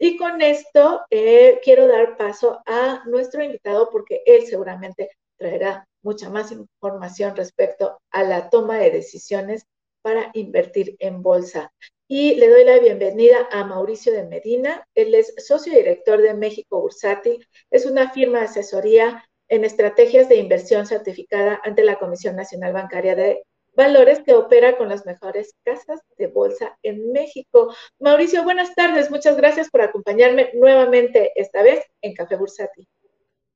Y 0.00 0.16
con 0.16 0.42
esto 0.42 1.02
eh, 1.10 1.60
quiero 1.62 1.86
dar 1.86 2.16
paso 2.16 2.60
a 2.66 3.02
nuestro 3.06 3.42
invitado 3.42 3.88
porque 3.90 4.22
él 4.26 4.46
seguramente 4.46 5.10
traerá 5.36 5.86
mucha 6.08 6.30
más 6.30 6.50
información 6.52 7.36
respecto 7.36 8.00
a 8.10 8.22
la 8.22 8.48
toma 8.48 8.78
de 8.78 8.90
decisiones 8.90 9.66
para 10.00 10.30
invertir 10.32 10.96
en 11.00 11.22
bolsa. 11.22 11.70
Y 12.08 12.36
le 12.36 12.48
doy 12.48 12.64
la 12.64 12.78
bienvenida 12.78 13.46
a 13.52 13.62
Mauricio 13.64 14.14
de 14.14 14.24
Medina. 14.24 14.86
Él 14.94 15.14
es 15.14 15.34
socio 15.36 15.74
director 15.74 16.22
de 16.22 16.32
México 16.32 16.80
Bursátil. 16.80 17.46
Es 17.70 17.84
una 17.84 18.10
firma 18.10 18.38
de 18.38 18.46
asesoría 18.46 19.22
en 19.48 19.66
estrategias 19.66 20.30
de 20.30 20.36
inversión 20.36 20.86
certificada 20.86 21.60
ante 21.62 21.84
la 21.84 21.98
Comisión 21.98 22.36
Nacional 22.36 22.72
Bancaria 22.72 23.14
de 23.14 23.42
Valores 23.74 24.22
que 24.24 24.32
opera 24.32 24.78
con 24.78 24.88
las 24.88 25.04
mejores 25.04 25.56
casas 25.62 26.00
de 26.16 26.28
bolsa 26.28 26.78
en 26.82 27.12
México. 27.12 27.74
Mauricio, 27.98 28.44
buenas 28.44 28.74
tardes. 28.74 29.10
Muchas 29.10 29.36
gracias 29.36 29.68
por 29.68 29.82
acompañarme 29.82 30.52
nuevamente, 30.54 31.32
esta 31.36 31.62
vez 31.62 31.84
en 32.00 32.14
Café 32.14 32.36
Bursátil. 32.36 32.88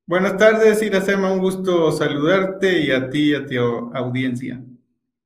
Buenas 0.05 0.37
tardes, 0.37 0.81
Iracema. 0.81 1.31
Un 1.31 1.39
gusto 1.39 1.89
saludarte 1.91 2.79
y 2.79 2.91
a 2.91 3.09
ti 3.09 3.31
y 3.31 3.35
a 3.35 3.45
tu 3.45 3.89
audiencia. 3.95 4.61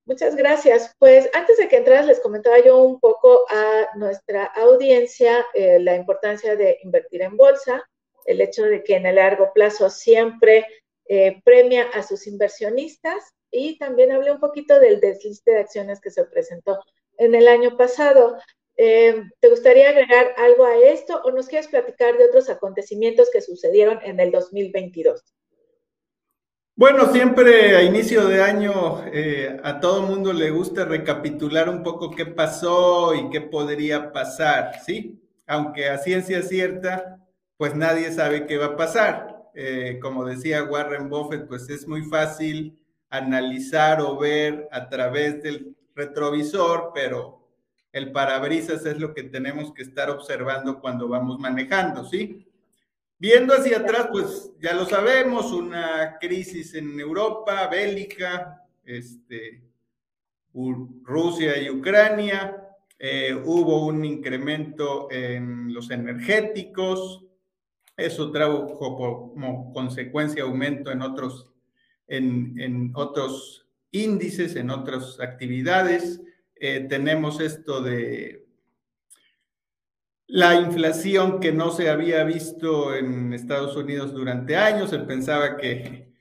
Muchas 0.05 0.35
gracias. 0.35 0.95
Pues 0.99 1.27
antes 1.33 1.57
de 1.57 1.67
que 1.67 1.77
entras, 1.77 2.05
les 2.05 2.19
comentaba 2.19 2.63
yo 2.63 2.77
un 2.77 2.99
poco 2.99 3.45
a 3.49 3.97
nuestra 3.97 4.45
audiencia 4.45 5.43
eh, 5.55 5.79
la 5.79 5.95
importancia 5.95 6.55
de 6.55 6.77
invertir 6.83 7.23
en 7.23 7.35
bolsa, 7.35 7.83
el 8.25 8.39
hecho 8.39 8.63
de 8.65 8.83
que 8.83 8.95
en 8.95 9.07
el 9.07 9.15
largo 9.15 9.51
plazo 9.51 9.89
siempre 9.89 10.65
eh, 11.07 11.41
premia 11.43 11.87
a 11.95 12.03
sus 12.03 12.27
inversionistas 12.27 13.33
y 13.49 13.79
también 13.79 14.11
hablé 14.11 14.31
un 14.31 14.39
poquito 14.39 14.79
del 14.79 14.99
desliste 14.99 15.51
de 15.51 15.59
acciones 15.59 15.99
que 15.99 16.11
se 16.11 16.23
presentó 16.25 16.79
en 17.17 17.33
el 17.33 17.47
año 17.47 17.75
pasado. 17.77 18.37
Eh, 18.77 19.23
¿Te 19.39 19.49
gustaría 19.49 19.89
agregar 19.89 20.35
algo 20.37 20.65
a 20.65 20.77
esto 20.77 21.19
o 21.23 21.31
nos 21.31 21.47
quieres 21.47 21.67
platicar 21.67 22.15
de 22.15 22.25
otros 22.25 22.47
acontecimientos 22.49 23.29
que 23.33 23.41
sucedieron 23.41 23.99
en 24.03 24.19
el 24.19 24.31
2022? 24.31 25.23
Bueno, 26.75 27.11
siempre 27.11 27.75
a 27.75 27.81
inicio 27.81 28.27
de 28.27 28.43
año 28.43 29.03
eh, 29.11 29.59
a 29.63 29.79
todo 29.79 30.03
mundo 30.03 30.31
le 30.31 30.51
gusta 30.51 30.85
recapitular 30.85 31.69
un 31.69 31.81
poco 31.81 32.11
qué 32.11 32.27
pasó 32.27 33.15
y 33.15 33.31
qué 33.31 33.41
podría 33.41 34.11
pasar, 34.11 34.79
¿sí? 34.85 35.19
Aunque 35.47 35.89
a 35.89 35.97
ciencia 35.97 36.43
cierta, 36.43 37.17
pues 37.57 37.73
nadie 37.73 38.11
sabe 38.11 38.45
qué 38.45 38.57
va 38.57 38.67
a 38.67 38.75
pasar. 38.77 39.49
Eh, 39.55 39.97
como 39.99 40.23
decía 40.23 40.65
Warren 40.65 41.09
Buffett, 41.09 41.47
pues 41.47 41.67
es 41.67 41.87
muy 41.87 42.03
fácil 42.03 42.77
analizar 43.09 43.99
o 44.01 44.15
ver 44.15 44.67
a 44.71 44.87
través 44.87 45.41
del 45.41 45.75
retrovisor, 45.95 46.91
pero 46.93 47.36
el 47.97 48.11
parabrisas 48.11 48.85
es 48.85 48.99
lo 48.99 49.13
que 49.13 49.23
tenemos 49.23 49.73
que 49.73 49.81
estar 49.83 50.09
observando 50.09 50.79
cuando 50.79 51.07
vamos 51.07 51.39
manejando, 51.39 52.05
¿sí? 52.05 52.47
Viendo 53.19 53.55
hacia 53.55 53.79
atrás, 53.79 54.09
pues 54.11 54.51
ya 54.59 54.73
lo 54.73 54.85
sabemos, 54.85 55.51
una 55.51 56.17
crisis 56.19 56.75
en 56.75 56.99
Europa, 56.99 57.67
bélica, 57.67 58.63
este, 58.85 59.63
Rusia 61.03 61.59
y 61.61 61.69
Ucrania, 61.69 62.55
eh, 62.99 63.33
hubo 63.45 63.85
un 63.85 64.05
incremento 64.05 65.07
en 65.11 65.73
los 65.73 65.89
energéticos, 65.91 67.25
eso 67.95 68.31
trajo 68.31 68.77
como 68.77 69.73
consecuencia 69.73 70.43
aumento 70.43 70.91
en 70.91 71.01
otros, 71.01 71.51
en, 72.07 72.59
en 72.59 72.91
otros 72.95 73.67
índices, 73.91 74.55
en 74.55 74.69
otras 74.69 75.19
actividades. 75.19 76.21
Eh, 76.59 76.85
tenemos 76.89 77.39
esto 77.39 77.81
de 77.81 78.47
la 80.27 80.55
inflación 80.55 81.39
que 81.39 81.51
no 81.53 81.71
se 81.71 81.89
había 81.89 82.23
visto 82.23 82.93
en 82.93 83.33
Estados 83.33 83.75
Unidos 83.75 84.13
durante 84.13 84.55
años. 84.57 84.89
Se 84.89 84.99
pensaba 84.99 85.57
que, 85.57 86.13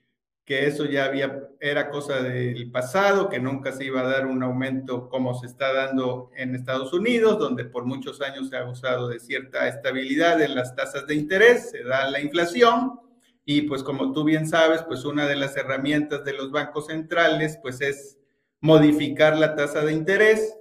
que 0.45 0.67
eso 0.67 0.85
ya 0.85 1.07
había, 1.07 1.49
era 1.59 1.91
cosa 1.91 2.23
del 2.23 2.71
pasado, 2.71 3.29
que 3.29 3.41
nunca 3.41 3.73
se 3.73 3.85
iba 3.85 4.01
a 4.03 4.09
dar 4.09 4.27
un 4.27 4.43
aumento 4.43 5.09
como 5.09 5.35
se 5.35 5.47
está 5.47 5.73
dando 5.73 6.31
en 6.37 6.55
Estados 6.55 6.93
Unidos, 6.93 7.39
donde 7.39 7.65
por 7.65 7.85
muchos 7.85 8.21
años 8.21 8.49
se 8.49 8.57
ha 8.57 8.65
usado 8.65 9.09
de 9.09 9.19
cierta 9.19 9.67
estabilidad 9.69 10.41
en 10.41 10.55
las 10.55 10.77
tasas 10.77 11.07
de 11.07 11.17
interés, 11.17 11.71
se 11.71 11.83
da 11.83 12.09
la 12.11 12.21
inflación. 12.21 13.01
Y 13.45 13.63
pues 13.63 13.83
como 13.83 14.13
tú 14.13 14.25
bien 14.25 14.47
sabes, 14.47 14.83
pues 14.83 15.05
una 15.05 15.27
de 15.27 15.37
las 15.37 15.57
herramientas 15.57 16.25
de 16.25 16.33
los 16.33 16.51
bancos 16.51 16.87
centrales 16.87 17.59
pues 17.63 17.81
es 17.81 18.19
modificar 18.67 19.39
la 19.39 19.55
tasa 19.55 19.83
de 19.83 19.93
interés, 19.93 20.59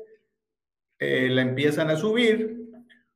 eh, 0.99 1.27
la 1.31 1.41
empiezan 1.41 1.89
a 1.89 1.97
subir 1.97 2.69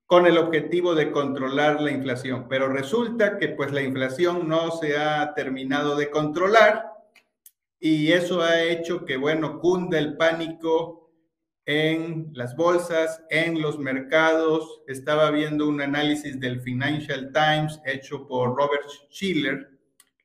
con 0.08 0.26
el 0.26 0.40
objetivo 0.40 0.96
de 0.96 1.12
controlar 1.12 1.80
la 1.80 1.92
inflación, 1.92 2.48
pero 2.50 2.68
resulta 2.68 3.38
que 3.38 3.50
pues 3.50 3.72
la 3.72 3.84
inflación 3.84 4.48
no 4.48 4.72
se 4.72 4.98
ha 4.98 5.36
terminado 5.36 5.96
de 5.96 6.10
controlar 6.10 6.90
y 7.80 8.12
eso 8.12 8.42
ha 8.42 8.64
hecho 8.64 9.06
que, 9.06 9.18
bueno, 9.18 9.60
cunda 9.60 10.00
el 10.00 10.18
pánico 10.18 11.12
en 11.66 12.32
las 12.34 12.56
bolsas, 12.56 13.24
en 13.30 13.62
los 13.62 13.78
mercados. 13.78 14.82
Estaba 14.88 15.30
viendo 15.30 15.68
un 15.68 15.80
análisis 15.80 16.40
del 16.40 16.60
Financial 16.62 17.32
Times 17.32 17.80
hecho 17.86 18.28
por 18.28 18.58
Robert 18.58 18.90
Schiller, 19.12 19.79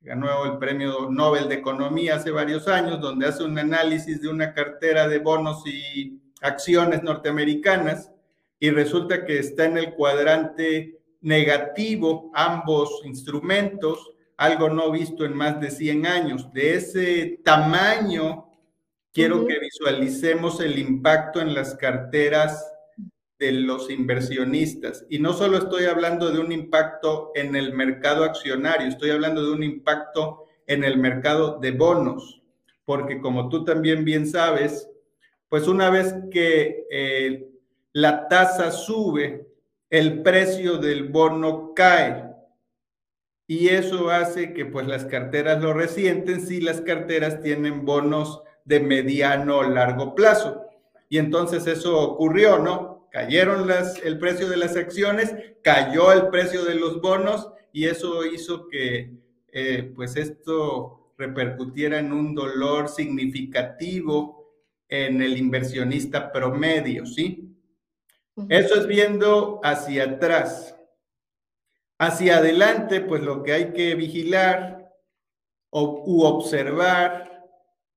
ganó 0.04 0.44
el 0.44 0.58
premio 0.58 1.08
Nobel 1.10 1.48
de 1.48 1.56
Economía 1.56 2.16
hace 2.16 2.30
varios 2.30 2.68
años, 2.68 3.00
donde 3.00 3.26
hace 3.26 3.42
un 3.42 3.58
análisis 3.58 4.20
de 4.20 4.28
una 4.28 4.52
cartera 4.52 5.08
de 5.08 5.18
bonos 5.18 5.66
y 5.66 6.20
acciones 6.42 7.02
norteamericanas 7.02 8.10
y 8.60 8.70
resulta 8.70 9.24
que 9.24 9.38
está 9.38 9.64
en 9.64 9.78
el 9.78 9.94
cuadrante 9.94 11.00
negativo 11.22 12.30
ambos 12.34 13.00
instrumentos, 13.04 14.12
algo 14.36 14.68
no 14.68 14.90
visto 14.90 15.24
en 15.24 15.34
más 15.34 15.58
de 15.58 15.70
100 15.70 16.06
años. 16.06 16.52
De 16.52 16.74
ese 16.74 17.40
tamaño, 17.42 18.50
quiero 19.10 19.46
que 19.46 19.58
visualicemos 19.58 20.60
el 20.60 20.78
impacto 20.78 21.40
en 21.40 21.54
las 21.54 21.74
carteras 21.76 22.73
de 23.44 23.52
los 23.52 23.90
inversionistas. 23.90 25.04
Y 25.10 25.18
no 25.18 25.34
solo 25.34 25.58
estoy 25.58 25.84
hablando 25.84 26.30
de 26.30 26.38
un 26.38 26.50
impacto 26.50 27.30
en 27.34 27.54
el 27.56 27.74
mercado 27.74 28.24
accionario, 28.24 28.88
estoy 28.88 29.10
hablando 29.10 29.44
de 29.44 29.52
un 29.52 29.62
impacto 29.62 30.46
en 30.66 30.82
el 30.82 30.96
mercado 30.96 31.58
de 31.60 31.72
bonos, 31.72 32.42
porque 32.86 33.20
como 33.20 33.50
tú 33.50 33.64
también 33.64 34.04
bien 34.04 34.26
sabes, 34.26 34.88
pues 35.50 35.68
una 35.68 35.90
vez 35.90 36.14
que 36.30 36.86
eh, 36.90 37.48
la 37.92 38.28
tasa 38.28 38.70
sube, 38.70 39.46
el 39.90 40.22
precio 40.22 40.78
del 40.78 41.08
bono 41.08 41.72
cae. 41.74 42.24
Y 43.46 43.68
eso 43.68 44.08
hace 44.08 44.54
que 44.54 44.64
pues 44.64 44.86
las 44.86 45.04
carteras 45.04 45.62
lo 45.62 45.74
resienten 45.74 46.46
si 46.46 46.62
las 46.62 46.80
carteras 46.80 47.42
tienen 47.42 47.84
bonos 47.84 48.42
de 48.64 48.80
mediano 48.80 49.58
o 49.58 49.62
largo 49.64 50.14
plazo. 50.14 50.62
Y 51.10 51.18
entonces 51.18 51.66
eso 51.66 52.00
ocurrió, 52.00 52.58
¿no? 52.58 52.93
Cayeron 53.14 53.68
las, 53.68 54.02
el 54.02 54.18
precio 54.18 54.48
de 54.48 54.56
las 54.56 54.74
acciones, 54.74 55.32
cayó 55.62 56.12
el 56.12 56.30
precio 56.30 56.64
de 56.64 56.74
los 56.74 57.00
bonos 57.00 57.48
y 57.72 57.84
eso 57.84 58.26
hizo 58.26 58.66
que 58.66 59.12
eh, 59.52 59.92
pues 59.94 60.16
esto 60.16 61.12
repercutiera 61.16 62.00
en 62.00 62.12
un 62.12 62.34
dolor 62.34 62.88
significativo 62.88 64.52
en 64.88 65.22
el 65.22 65.38
inversionista 65.38 66.32
promedio, 66.32 67.06
¿sí? 67.06 67.56
Eso 68.48 68.80
es 68.80 68.88
viendo 68.88 69.60
hacia 69.62 70.02
atrás. 70.06 70.76
Hacia 72.00 72.38
adelante, 72.38 73.00
pues 73.00 73.22
lo 73.22 73.44
que 73.44 73.52
hay 73.52 73.72
que 73.72 73.94
vigilar 73.94 74.92
o, 75.70 76.02
u 76.04 76.24
observar 76.24 77.33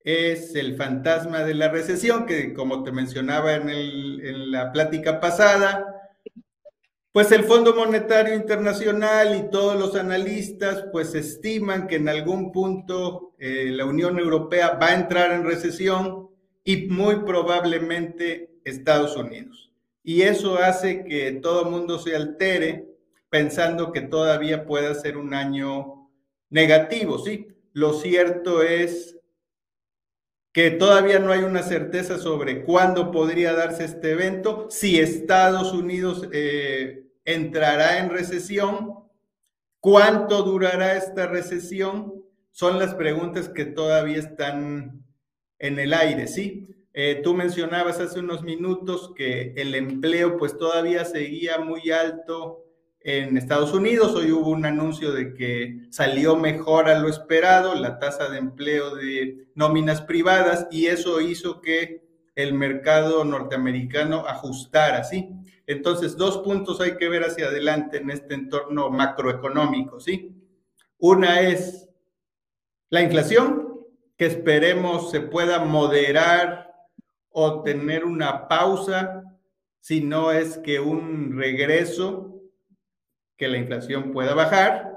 es 0.08 0.56
el 0.56 0.78
fantasma 0.78 1.44
de 1.44 1.54
la 1.54 1.68
recesión, 1.68 2.26
que 2.26 2.54
como 2.54 2.82
te 2.82 2.94
mencionaba 2.94 3.56
en, 3.56 4.52
la 4.52 4.72
plática 4.72 5.20
pasada, 5.20 6.10
pues 7.12 7.30
el 7.34 7.44
Fondo 7.44 7.76
Monetario 7.76 8.34
Internacional 8.34 9.36
y 9.36 9.50
todos 9.52 9.78
los 9.78 9.98
analistas 9.98 10.86
pues 10.94 11.14
estiman 11.14 11.88
que 11.88 11.98
en 11.98 12.08
algún 12.08 12.54
punto 12.54 13.36
eh, 13.38 13.70
la 13.74 13.84
Unión 13.84 14.18
Europea 14.18 14.78
va 14.82 14.88
a 14.88 14.96
entrar 14.96 15.34
en 15.34 15.44
recesión 15.44 16.30
y 16.64 16.88
muy 16.88 17.26
probablemente 17.26 18.62
Estados 18.64 19.18
Unidos. 19.18 19.74
Y 20.04 20.22
eso 20.22 20.58
hace 20.58 21.04
que 21.04 21.34
todo 21.34 21.66
el 21.66 21.72
mundo 21.72 22.00
se 22.00 22.16
altere 22.16 22.88
pensando 23.30 23.92
que 23.92 24.00
todavía 24.00 24.66
pueda 24.66 24.96
ser 24.96 25.18
un 25.18 25.34
año 25.34 26.10
negativo, 26.50 27.20
¿sí? 27.20 27.50
Lo 27.74 27.92
cierto 27.94 28.64
es 28.64 29.17
que 30.58 30.72
todavía 30.72 31.20
no 31.20 31.32
hay 31.32 31.42
una 31.42 31.62
certeza 31.62 32.18
sobre 32.18 32.64
cuándo 32.64 33.12
podría 33.12 33.54
darse 33.54 33.86
este 33.86 34.14
evento, 34.14 34.66
si 34.72 35.00
Estados 35.00 35.72
Unidos 35.72 36.28
eh, 36.32 37.04
entrará 37.26 38.00
en 38.00 38.10
recesión, 38.10 38.96
cuánto 39.80 40.42
durará 40.42 40.98
esta 40.98 41.28
recesión, 41.28 42.24
son 42.50 42.80
las 42.80 42.96
preguntas 42.96 43.50
que 43.50 43.66
todavía 43.66 44.18
están 44.18 45.06
en 45.60 45.78
el 45.78 45.94
aire, 45.94 46.26
¿sí? 46.26 46.88
Eh, 46.92 47.22
tú 47.24 47.36
mencionabas 47.36 48.00
hace 48.00 48.20
unos 48.20 48.42
minutos 48.42 49.14
que 49.16 49.54
el 49.58 49.76
empleo 49.76 50.38
pues 50.38 50.58
todavía 50.58 51.06
seguía 51.06 51.60
muy 51.60 51.92
alto 51.92 52.66
en 53.08 53.38
Estados 53.38 53.74
Unidos. 53.74 54.14
Hoy 54.16 54.34
hubo 54.34 54.50
un 54.50 54.66
anuncio 54.66 55.14
de 55.14 55.34
que 55.34 55.88
salió 55.92 56.36
mejor 56.36 56.90
a 56.90 57.00
lo 57.00 57.08
esperado 57.08 57.74
la 57.74 58.00
tasa 58.00 58.28
de 58.28 58.38
empleo 58.38 58.96
de 58.96 59.48
nóminas 59.56 60.02
privadas 60.02 60.68
y 60.72 60.88
eso 60.88 61.22
hizo 61.22 61.62
que 61.62 62.06
el 62.36 62.54
mercado 62.54 63.24
norteamericano 63.24 64.26
ajustara, 64.28 65.06
¿sí? 65.06 65.30
Entonces, 65.68 66.18
dos 66.18 66.40
puntos 66.40 66.82
hay 66.82 66.98
que 66.98 67.08
ver 67.08 67.24
hacia 67.24 67.46
adelante 67.48 68.00
en 68.00 68.10
este 68.10 68.34
entorno 68.34 68.90
macroeconómico, 68.90 70.02
¿sí? 70.02 70.36
Una 70.98 71.40
es 71.40 71.88
la 72.90 73.02
inflación, 73.02 73.86
que 74.18 74.26
esperemos 74.26 75.12
se 75.12 75.22
pueda 75.22 75.64
moderar 75.64 76.76
o 77.30 77.64
tener 77.64 78.04
una 78.04 78.50
pausa, 78.50 79.24
si 79.80 80.02
no 80.02 80.34
es 80.34 80.58
que 80.58 80.82
un 80.82 81.38
regreso 81.38 82.37
que 83.38 83.48
la 83.48 83.58
inflación 83.58 84.12
pueda 84.12 84.34
bajar 84.34 84.94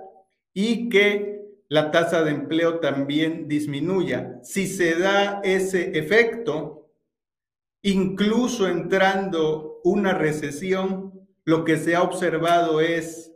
y 0.53 0.89
que 0.89 1.41
la 1.69 1.91
tasa 1.91 2.25
de 2.25 2.33
empleo 2.33 2.81
también 2.81 3.47
disminuya. 3.47 4.41
Si 4.43 4.67
se 4.67 4.97
da 4.97 5.41
ese 5.45 5.97
efecto, 5.97 6.91
incluso 7.83 8.67
entrando 8.67 9.81
una 9.85 10.13
recesión, 10.15 11.29
lo 11.45 11.65
que 11.65 11.77
se 11.77 11.95
ha 11.95 12.03
observado 12.03 12.81
es 12.81 13.33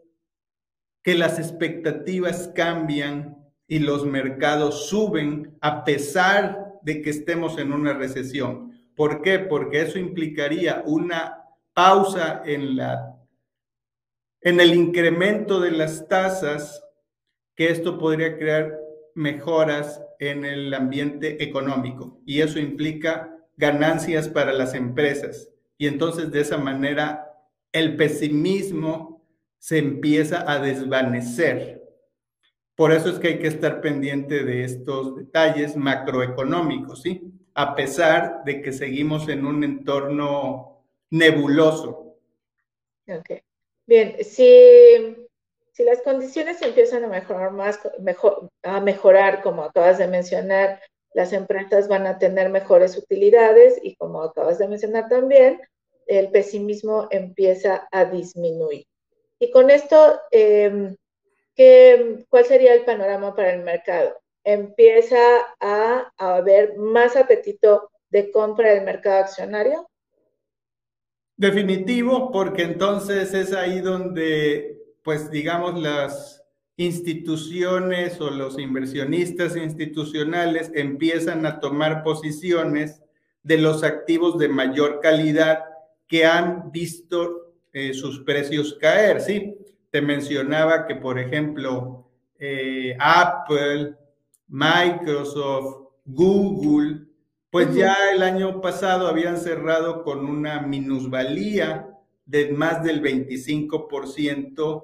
que 1.02 1.14
las 1.14 1.38
expectativas 1.38 2.50
cambian 2.54 3.38
y 3.68 3.78
los 3.78 4.04
mercados 4.04 4.88
suben 4.88 5.56
a 5.60 5.84
pesar 5.84 6.72
de 6.82 7.02
que 7.02 7.10
estemos 7.10 7.58
en 7.58 7.72
una 7.72 7.92
recesión. 7.92 8.72
¿Por 8.96 9.22
qué? 9.22 9.38
Porque 9.38 9.82
eso 9.82 9.98
implicaría 9.98 10.82
una 10.86 11.38
pausa 11.72 12.42
en 12.44 12.76
la 12.76 13.13
en 14.44 14.60
el 14.60 14.74
incremento 14.74 15.58
de 15.58 15.70
las 15.72 16.06
tasas, 16.06 16.84
que 17.56 17.70
esto 17.70 17.98
podría 17.98 18.36
crear 18.36 18.78
mejoras 19.14 20.02
en 20.18 20.44
el 20.44 20.72
ambiente 20.74 21.42
económico 21.42 22.20
y 22.26 22.42
eso 22.42 22.58
implica 22.58 23.36
ganancias 23.56 24.28
para 24.28 24.52
las 24.52 24.74
empresas. 24.74 25.50
Y 25.78 25.86
entonces 25.86 26.30
de 26.30 26.40
esa 26.40 26.58
manera 26.58 27.32
el 27.72 27.96
pesimismo 27.96 29.24
se 29.58 29.78
empieza 29.78 30.50
a 30.50 30.58
desvanecer. 30.58 31.82
Por 32.74 32.92
eso 32.92 33.08
es 33.08 33.18
que 33.18 33.28
hay 33.28 33.38
que 33.38 33.46
estar 33.46 33.80
pendiente 33.80 34.44
de 34.44 34.64
estos 34.64 35.16
detalles 35.16 35.74
macroeconómicos, 35.76 37.02
¿sí? 37.02 37.32
A 37.54 37.74
pesar 37.74 38.42
de 38.44 38.60
que 38.60 38.72
seguimos 38.72 39.28
en 39.28 39.46
un 39.46 39.64
entorno 39.64 40.84
nebuloso. 41.08 42.18
Okay. 43.06 43.42
Bien, 43.86 44.16
si, 44.24 45.16
si 45.72 45.84
las 45.84 46.00
condiciones 46.02 46.62
empiezan 46.62 47.04
a 47.04 47.08
mejorar 47.08 47.52
más, 47.52 47.78
mejor, 48.00 48.48
a 48.62 48.80
mejorar, 48.80 49.42
como 49.42 49.62
acabas 49.64 49.98
de 49.98 50.08
mencionar, 50.08 50.80
las 51.12 51.32
empresas 51.32 51.88
van 51.88 52.06
a 52.06 52.18
tener 52.18 52.48
mejores 52.48 52.96
utilidades 52.96 53.78
y 53.82 53.94
como 53.96 54.22
acabas 54.22 54.58
de 54.58 54.68
mencionar 54.68 55.08
también, 55.08 55.60
el 56.06 56.30
pesimismo 56.30 57.08
empieza 57.10 57.88
a 57.92 58.04
disminuir. 58.06 58.86
Y 59.38 59.50
con 59.50 59.70
esto, 59.70 60.20
eh, 60.30 60.94
¿qué, 61.54 62.24
¿cuál 62.28 62.44
sería 62.44 62.74
el 62.74 62.84
panorama 62.84 63.34
para 63.34 63.52
el 63.52 63.62
mercado? 63.62 64.16
Empieza 64.44 65.18
a, 65.60 66.12
a 66.16 66.36
haber 66.36 66.76
más 66.76 67.16
apetito 67.16 67.90
de 68.10 68.30
compra 68.30 68.72
del 68.74 68.84
mercado 68.84 69.20
accionario. 69.20 69.88
Definitivo, 71.36 72.30
porque 72.30 72.62
entonces 72.62 73.34
es 73.34 73.52
ahí 73.52 73.80
donde, 73.80 74.78
pues 75.02 75.30
digamos, 75.30 75.80
las 75.80 76.44
instituciones 76.76 78.20
o 78.20 78.30
los 78.30 78.58
inversionistas 78.58 79.56
institucionales 79.56 80.70
empiezan 80.74 81.44
a 81.46 81.60
tomar 81.60 82.02
posiciones 82.02 83.02
de 83.42 83.58
los 83.58 83.82
activos 83.82 84.38
de 84.38 84.48
mayor 84.48 85.00
calidad 85.00 85.64
que 86.06 86.24
han 86.24 86.70
visto 86.70 87.52
eh, 87.72 87.94
sus 87.94 88.20
precios 88.20 88.76
caer, 88.80 89.20
¿sí? 89.20 89.56
Te 89.90 90.00
mencionaba 90.00 90.86
que, 90.86 90.96
por 90.96 91.18
ejemplo, 91.18 92.08
eh, 92.38 92.96
Apple, 93.00 93.94
Microsoft, 94.48 95.88
Google, 96.04 97.03
pues 97.54 97.72
ya 97.72 97.96
el 98.12 98.24
año 98.24 98.60
pasado 98.60 99.06
habían 99.06 99.38
cerrado 99.38 100.02
con 100.02 100.26
una 100.26 100.62
minusvalía 100.62 101.88
de 102.26 102.50
más 102.50 102.82
del 102.82 103.00
25% 103.00 104.82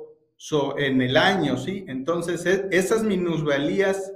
en 0.79 1.03
el 1.03 1.17
año, 1.17 1.57
¿sí? 1.57 1.85
Entonces, 1.89 2.47
e, 2.47 2.69
esas 2.71 3.03
minusvalías 3.03 4.13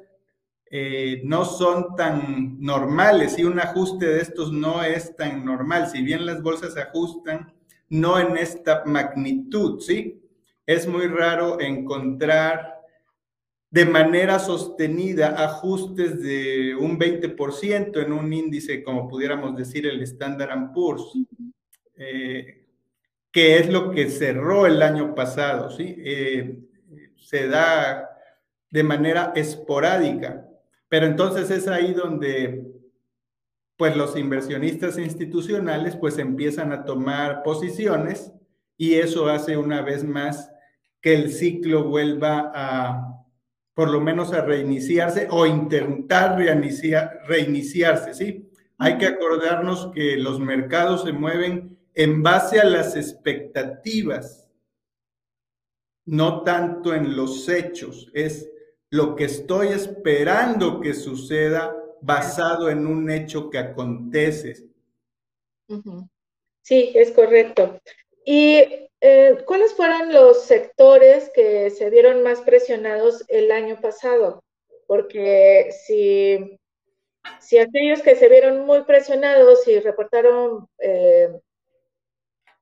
eh, 0.71 1.21
no 1.25 1.45
son 1.45 1.97
tan 1.97 2.61
normales 2.61 3.37
y 3.41 3.45
un 3.45 3.59
ajuste 3.59 4.07
de 4.07 4.21
estos 4.21 4.53
no 4.53 4.85
es 4.85 5.17
tan 5.17 5.45
normal. 5.45 5.89
Si 5.89 6.01
bien 6.05 6.25
las 6.25 6.41
bolsas 6.41 6.75
se 6.75 6.83
ajustan, 6.83 7.53
no 7.89 8.21
en 8.21 8.37
esta 8.37 8.85
magnitud, 8.87 9.81
¿sí? 9.81 10.23
Es 10.65 10.87
muy 10.87 11.09
raro 11.09 11.61
encontrar 11.61 12.74
de 13.75 13.87
manera 13.87 14.39
sostenida 14.39 15.35
ajustes 15.37 16.23
de 16.23 16.77
un 16.77 16.97
20% 16.97 18.05
en 18.05 18.13
un 18.13 18.33
índice, 18.33 18.85
como 18.85 19.09
pudiéramos 19.09 19.57
decir 19.57 19.85
el 19.85 20.01
Standard 20.03 20.73
Poor's, 20.73 21.13
eh, 21.97 22.67
que 23.33 23.59
es 23.59 23.69
lo 23.69 23.91
que 23.91 24.11
cerró 24.11 24.67
el 24.67 24.81
año 24.81 25.13
pasado, 25.17 25.73
¿sí? 25.73 25.93
Eh, 25.99 26.61
se 27.17 27.49
da 27.49 28.11
de 28.71 28.85
manera 28.85 29.33
esporádica, 29.35 30.49
pero 30.89 31.07
entonces 31.07 31.51
es 31.51 31.67
ahí 31.67 31.95
donde 31.95 32.65
pues 33.77 33.97
los 33.97 34.17
inversionistas 34.17 34.99
institucionales 34.99 35.97
pues 35.97 36.19
empiezan 36.19 36.71
a 36.71 36.85
tomar 36.85 37.43
posiciones 37.43 38.33
y 38.77 38.95
eso 38.95 39.27
hace 39.27 39.57
una 39.57 39.83
vez 39.83 40.05
más 40.05 40.49
que 41.01 41.15
el 41.15 41.33
ciclo 41.33 41.83
vuelva 41.89 42.53
a 42.55 43.14
por 43.75 43.91
lo 43.91 44.01
menos 44.01 44.33
a 44.33 44.41
reiniciarse 44.41 45.27
o 45.31 45.47
intentar 45.47 46.39
reiniciarse, 46.39 48.15
¿sí? 48.15 48.49
Hay 48.79 48.99
que 48.99 49.07
acordarnos 49.07 49.91
que 49.93 50.17
los 50.17 50.41
mercados 50.41 51.03
se 51.03 51.13
mueven 51.13 51.77
en 51.95 52.23
base 52.23 52.61
a 52.61 52.65
las 52.65 52.97
expectativas, 52.97 54.49
no 56.07 56.43
tanto 56.43 56.95
en 56.95 57.17
los 57.17 57.49
hechos, 57.49 58.11
es 58.15 58.51
lo 58.91 59.17
que 59.17 59.25
estoy 59.25 59.69
esperando 59.69 60.81
que 60.81 60.95
suceda 60.95 61.75
basado 62.01 62.69
en 62.69 62.87
un 62.87 63.11
hecho 63.11 63.51
que 63.51 63.59
acontece. 63.59 64.69
Sí, 66.63 66.93
es 66.95 67.11
correcto. 67.13 67.81
Y 68.25 68.63
eh, 69.07 69.37
¿Cuáles 69.45 69.75
fueron 69.75 70.15
los 70.15 70.47
sectores 70.47 71.31
que 71.35 71.69
se 71.69 71.91
vieron 71.91 72.23
más 72.23 72.41
presionados 72.41 73.23
el 73.29 73.53
año 73.53 73.79
pasado? 73.79 74.43
Porque 74.87 75.75
si, 75.85 76.59
si 77.39 77.59
aquellos 77.59 78.01
que 78.01 78.17
se 78.17 78.31
vieron 78.31 78.65
muy 78.65 78.85
presionados 78.85 79.69
y 79.69 79.79
reportaron 79.79 80.67
eh, 80.79 81.29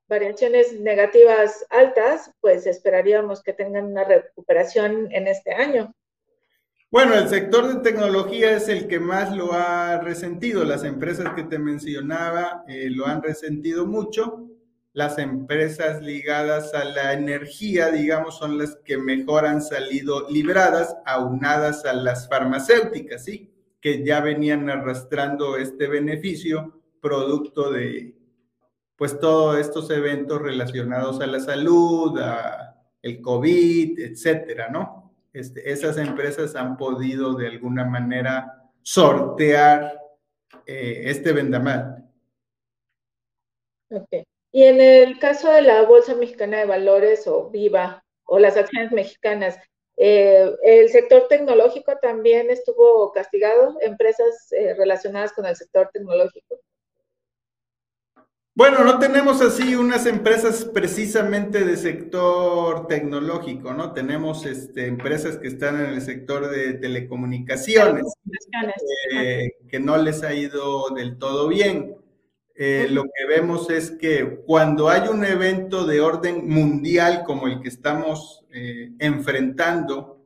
variaciones 0.08 0.80
negativas 0.80 1.64
altas, 1.70 2.32
pues 2.40 2.66
esperaríamos 2.66 3.40
que 3.40 3.52
tengan 3.52 3.84
una 3.84 4.02
recuperación 4.02 5.12
en 5.12 5.28
este 5.28 5.52
año. 5.52 5.94
Bueno, 6.90 7.14
el 7.14 7.28
sector 7.28 7.72
de 7.72 7.88
tecnología 7.88 8.56
es 8.56 8.68
el 8.68 8.88
que 8.88 8.98
más 8.98 9.30
lo 9.36 9.52
ha 9.52 10.00
resentido. 10.00 10.64
Las 10.64 10.82
empresas 10.82 11.34
que 11.36 11.44
te 11.44 11.60
mencionaba 11.60 12.64
eh, 12.66 12.90
lo 12.90 13.06
han 13.06 13.22
resentido 13.22 13.86
mucho 13.86 14.48
las 14.92 15.18
empresas 15.18 16.02
ligadas 16.02 16.74
a 16.74 16.84
la 16.84 17.14
energía, 17.14 17.90
digamos, 17.90 18.36
son 18.36 18.58
las 18.58 18.76
que 18.84 18.98
mejor 18.98 19.46
han 19.46 19.62
salido 19.62 20.28
libradas, 20.28 20.96
aunadas 21.06 21.84
a 21.86 21.94
las 21.94 22.28
farmacéuticas, 22.28 23.24
¿sí? 23.24 23.50
que 23.80 24.04
ya 24.04 24.20
venían 24.20 24.70
arrastrando 24.70 25.56
este 25.56 25.88
beneficio 25.88 26.80
producto 27.00 27.70
de 27.72 28.16
pues 28.96 29.18
todos 29.18 29.58
estos 29.58 29.90
eventos 29.90 30.40
relacionados 30.40 31.20
a 31.20 31.26
la 31.26 31.40
salud, 31.40 32.16
el 33.02 33.20
COVID, 33.20 33.98
etcétera, 33.98 34.68
¿no? 34.68 35.12
Este, 35.32 35.72
esas 35.72 35.96
empresas 35.96 36.54
han 36.54 36.76
podido 36.76 37.34
de 37.34 37.48
alguna 37.48 37.84
manera 37.84 38.70
sortear 38.82 39.98
eh, 40.66 41.02
este 41.06 41.32
vendamal. 41.32 42.08
Okay. 43.90 44.24
Y 44.52 44.64
en 44.64 44.80
el 44.80 45.18
caso 45.18 45.50
de 45.50 45.62
la 45.62 45.82
Bolsa 45.82 46.14
Mexicana 46.14 46.58
de 46.58 46.66
Valores 46.66 47.26
o 47.26 47.50
Viva 47.50 48.04
o 48.24 48.38
las 48.38 48.56
acciones 48.56 48.92
mexicanas, 48.92 49.58
eh, 49.96 50.50
el 50.62 50.88
sector 50.90 51.26
tecnológico 51.28 51.96
también 52.00 52.50
estuvo 52.50 53.10
castigado, 53.12 53.78
empresas 53.80 54.52
eh, 54.52 54.74
relacionadas 54.74 55.32
con 55.32 55.46
el 55.46 55.56
sector 55.56 55.90
tecnológico. 55.92 56.60
Bueno, 58.54 58.84
no 58.84 58.98
tenemos 58.98 59.40
así 59.40 59.74
unas 59.74 60.04
empresas 60.04 60.66
precisamente 60.66 61.64
de 61.64 61.74
sector 61.78 62.86
tecnológico, 62.86 63.72
¿no? 63.72 63.94
Tenemos 63.94 64.44
este, 64.44 64.88
empresas 64.88 65.38
que 65.38 65.48
están 65.48 65.80
en 65.80 65.86
el 65.86 66.02
sector 66.02 66.50
de 66.50 66.74
telecomunicaciones, 66.74 68.04
eh, 69.16 69.52
que 69.70 69.80
no 69.80 69.96
les 69.96 70.22
ha 70.22 70.34
ido 70.34 70.90
del 70.90 71.16
todo 71.16 71.48
bien. 71.48 71.96
Eh, 72.54 72.86
lo 72.90 73.04
que 73.04 73.26
vemos 73.26 73.70
es 73.70 73.90
que 73.92 74.42
cuando 74.46 74.88
hay 74.88 75.08
un 75.08 75.24
evento 75.24 75.86
de 75.86 76.00
orden 76.00 76.48
mundial 76.48 77.22
como 77.24 77.46
el 77.46 77.60
que 77.60 77.68
estamos 77.68 78.44
eh, 78.52 78.92
enfrentando, 78.98 80.22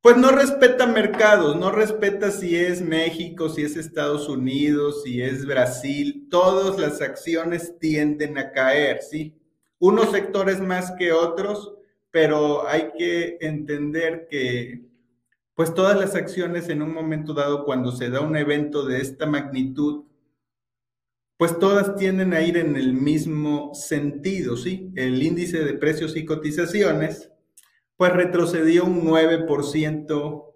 pues 0.00 0.16
no 0.16 0.30
respeta 0.30 0.86
mercados, 0.86 1.56
no 1.56 1.70
respeta 1.70 2.30
si 2.30 2.56
es 2.56 2.80
México, 2.80 3.50
si 3.50 3.62
es 3.62 3.76
Estados 3.76 4.28
Unidos, 4.30 5.02
si 5.04 5.20
es 5.20 5.44
Brasil, 5.44 6.26
todas 6.30 6.78
las 6.78 7.02
acciones 7.02 7.78
tienden 7.78 8.38
a 8.38 8.50
caer, 8.52 9.02
¿sí? 9.02 9.36
Unos 9.78 10.10
sectores 10.10 10.60
más 10.60 10.92
que 10.92 11.12
otros, 11.12 11.74
pero 12.10 12.66
hay 12.66 12.92
que 12.96 13.36
entender 13.42 14.26
que 14.30 14.90
pues 15.54 15.74
todas 15.74 15.98
las 15.98 16.14
acciones 16.14 16.70
en 16.70 16.80
un 16.80 16.94
momento 16.94 17.34
dado, 17.34 17.66
cuando 17.66 17.92
se 17.92 18.08
da 18.08 18.22
un 18.22 18.34
evento 18.34 18.86
de 18.86 19.02
esta 19.02 19.26
magnitud, 19.26 20.04
pues 21.40 21.58
todas 21.58 21.96
tienden 21.96 22.34
a 22.34 22.42
ir 22.42 22.58
en 22.58 22.76
el 22.76 22.92
mismo 22.92 23.74
sentido, 23.74 24.58
¿sí? 24.58 24.92
El 24.94 25.22
índice 25.22 25.64
de 25.64 25.72
precios 25.72 26.14
y 26.14 26.26
cotizaciones, 26.26 27.30
pues 27.96 28.12
retrocedió 28.12 28.84
un 28.84 29.06
9% 29.06 30.52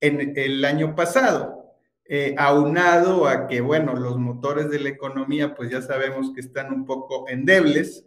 en 0.00 0.34
el 0.36 0.64
año 0.64 0.94
pasado, 0.94 1.74
eh, 2.04 2.36
aunado 2.38 3.26
a 3.26 3.48
que, 3.48 3.60
bueno, 3.60 3.96
los 3.96 4.16
motores 4.16 4.70
de 4.70 4.78
la 4.78 4.90
economía, 4.90 5.56
pues 5.56 5.72
ya 5.72 5.82
sabemos 5.82 6.32
que 6.32 6.40
están 6.40 6.72
un 6.72 6.86
poco 6.86 7.28
endebles, 7.28 8.06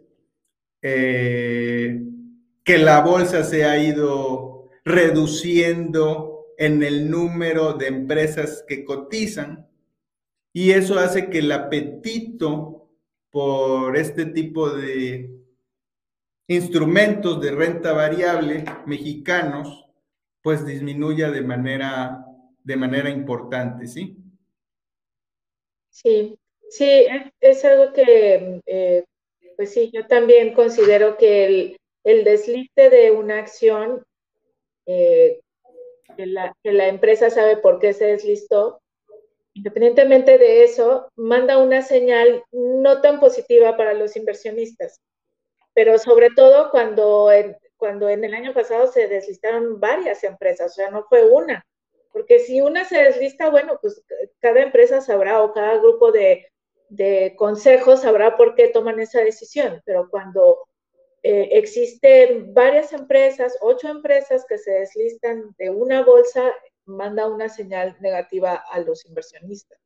eh, 0.80 2.00
que 2.64 2.78
la 2.78 3.02
bolsa 3.02 3.44
se 3.44 3.66
ha 3.66 3.76
ido 3.76 4.70
reduciendo 4.86 6.46
en 6.56 6.82
el 6.82 7.10
número 7.10 7.74
de 7.74 7.88
empresas 7.88 8.64
que 8.66 8.86
cotizan, 8.86 9.68
y 10.52 10.72
eso 10.72 10.98
hace 10.98 11.30
que 11.30 11.38
el 11.38 11.52
apetito 11.52 12.90
por 13.30 13.96
este 13.96 14.26
tipo 14.26 14.70
de 14.70 15.30
instrumentos 16.46 17.40
de 17.40 17.50
renta 17.52 17.92
variable 17.92 18.64
mexicanos, 18.86 19.86
pues 20.42 20.66
disminuya 20.66 21.30
de 21.30 21.40
manera, 21.40 22.26
de 22.62 22.76
manera 22.76 23.08
importante, 23.08 23.86
¿sí? 23.86 24.18
Sí, 25.88 26.38
sí, 26.68 27.06
es, 27.40 27.64
algo 27.64 27.92
que, 27.92 28.60
eh, 28.66 29.04
pues 29.56 29.72
sí, 29.72 29.90
yo 29.92 30.06
también 30.06 30.52
considero 30.52 31.16
que 31.16 31.46
el, 31.46 31.76
el 32.04 32.24
de 32.24 33.10
una 33.16 33.38
acción, 33.38 34.04
eh, 34.86 35.40
que, 36.16 36.26
la, 36.26 36.54
que 36.62 36.72
la 36.72 36.88
empresa 36.88 37.30
sabe 37.30 37.56
por 37.56 37.78
qué 37.78 37.94
se 37.94 38.06
deslistó, 38.06 38.81
Independientemente 39.54 40.38
de 40.38 40.64
eso, 40.64 41.10
manda 41.14 41.58
una 41.58 41.82
señal 41.82 42.42
no 42.52 43.00
tan 43.00 43.20
positiva 43.20 43.76
para 43.76 43.92
los 43.92 44.16
inversionistas, 44.16 45.00
pero 45.74 45.98
sobre 45.98 46.30
todo 46.30 46.70
cuando 46.70 47.30
en, 47.30 47.56
cuando 47.76 48.08
en 48.08 48.24
el 48.24 48.34
año 48.34 48.54
pasado 48.54 48.86
se 48.86 49.08
deslistaron 49.08 49.78
varias 49.78 50.24
empresas, 50.24 50.72
o 50.72 50.74
sea, 50.74 50.90
no 50.90 51.04
fue 51.04 51.28
una, 51.30 51.66
porque 52.12 52.38
si 52.38 52.60
una 52.60 52.84
se 52.84 52.98
deslista, 52.98 53.50
bueno, 53.50 53.78
pues 53.80 54.02
cada 54.40 54.62
empresa 54.62 55.00
sabrá 55.00 55.42
o 55.42 55.52
cada 55.52 55.78
grupo 55.78 56.12
de, 56.12 56.46
de 56.88 57.34
consejos 57.36 58.02
sabrá 58.02 58.36
por 58.36 58.54
qué 58.54 58.68
toman 58.68 59.00
esa 59.00 59.20
decisión, 59.20 59.82
pero 59.84 60.08
cuando 60.10 60.66
eh, 61.22 61.50
existen 61.52 62.52
varias 62.52 62.92
empresas, 62.92 63.56
ocho 63.60 63.88
empresas 63.88 64.44
que 64.48 64.58
se 64.58 64.72
deslistan 64.72 65.54
de 65.56 65.70
una 65.70 66.04
bolsa, 66.04 66.52
manda 66.86 67.28
una 67.28 67.48
señal 67.48 67.96
negativa 68.00 68.62
a 68.70 68.80
los 68.80 69.04
inversionistas. 69.06 69.78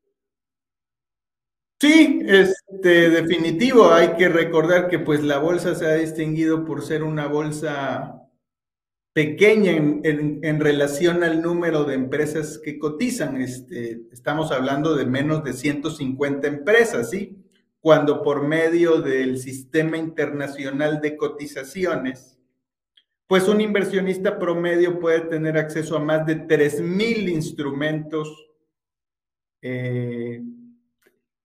Sí, 1.79 2.21
este, 2.27 3.11
definitivo. 3.11 3.93
Hay 3.93 4.15
que 4.17 4.29
recordar 4.29 4.89
que 4.89 4.99
pues 4.99 5.23
la 5.23 5.39
bolsa 5.39 5.75
se 5.75 5.87
ha 5.87 5.95
distinguido 5.95 6.65
por 6.65 6.83
ser 6.83 7.03
una 7.03 7.27
bolsa 7.27 8.23
pequeña 9.13 9.73
en, 9.73 10.61
relación 10.61 11.23
al 11.23 11.43
número 11.43 11.85
de 11.85 11.95
empresas 11.95 12.59
que 12.59 12.79
cotizan. 12.79 13.41
Este, 13.41 14.03
estamos 14.11 14.53
hablando 14.53 14.95
de 14.95 15.07
menos 15.07 15.45
de 15.45 15.53
150 15.53 16.47
empresas, 16.47 17.11
¿sí? 17.11 17.43
Cuando 17.81 18.23
por 18.23 18.47
medio 18.47 19.03
del 19.03 19.39
sistema 19.39 19.99
internacional 19.99 21.01
de 21.01 21.17
cotizaciones, 21.17 22.36
pues 23.27 23.49
un 23.49 23.61
inversionista 23.61 24.39
promedio 24.39 25.01
puede 25.01 25.21
tener 25.21 25.59
acceso 25.59 25.97
a 25.97 26.01
más 26.01 26.25
de 26.27 26.47
3.000 26.47 27.29
instrumentos 27.29 28.47
eh, 29.63 30.43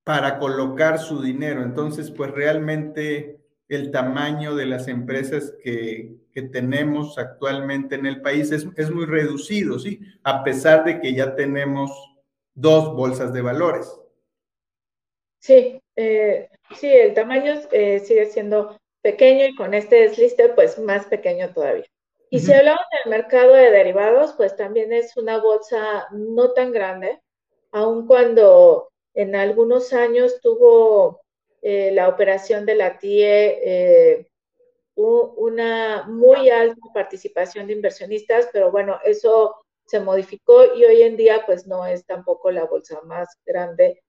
para 0.04 0.38
colocar 0.38 1.00
su 1.00 1.22
dinero. 1.22 1.64
Entonces, 1.64 2.12
pues 2.12 2.32
realmente 2.32 3.40
el 3.68 3.90
tamaño 3.90 4.56
de 4.56 4.66
las 4.66 4.88
empresas 4.88 5.56
que, 5.64 6.20
tenemos 6.52 7.18
actualmente 7.18 7.96
en 7.96 8.06
el 8.06 8.22
país 8.22 8.52
es, 8.52 8.92
muy 8.92 9.06
reducido, 9.06 9.78
¿sí? 9.80 10.00
A 10.24 10.46
pesar 10.46 10.86
de 10.86 11.02
que 11.02 11.14
ya 11.14 11.36
tenemos 11.36 11.92
dos 12.54 12.96
bolsas 12.96 13.34
de 13.34 13.42
valores. 13.42 13.94
Sí, 15.40 15.82
eh, 15.98 16.50
sí, 16.76 16.88
el 16.88 17.14
tamaño 17.14 17.54
eh, 17.72 18.00
sigue 18.00 18.28
siendo 18.28 18.81
pequeño 19.02 19.46
y 19.46 19.56
con 19.56 19.74
este 19.74 19.98
desliste, 19.98 20.50
pues 20.50 20.78
más 20.80 21.06
pequeño 21.06 21.54
todavía. 21.54 21.86
Y 22.30 22.40
si 22.40 22.54
hablamos 22.54 22.86
del 22.92 23.12
mercado 23.12 23.54
de 23.54 23.72
derivados, 23.72 24.34
pues 24.34 24.56
también 24.56 24.94
es 24.94 25.18
una 25.18 25.40
bolsa 25.40 26.08
no 26.12 26.52
tan 26.52 26.72
grande, 26.72 27.22
aun 27.72 28.08
cuando 28.08 28.90
en 29.14 29.36
algunos 29.36 29.92
años 29.92 30.40
tuvo 30.42 31.22
eh, 31.62 31.92
la 31.92 32.08
operación 32.08 32.66
de 32.66 32.76
la 32.76 32.98
TIE 32.98 33.26
eh, 33.28 34.28
una 34.96 36.06
muy 36.08 36.50
alta 36.50 36.82
participación 36.94 37.68
de 37.68 37.74
inversionistas, 37.74 38.50
pero 38.54 38.72
bueno, 38.72 39.00
eso 39.04 39.56
se 39.86 40.00
modificó 40.00 40.74
y 40.76 40.86
hoy 40.86 41.02
en 41.02 41.18
día 41.18 41.44
pues 41.46 41.68
no 41.68 41.86
es 41.86 42.06
tampoco 42.06 42.52
la 42.52 42.66
bolsa 42.66 43.02
más 43.04 43.28
grande 43.46 44.02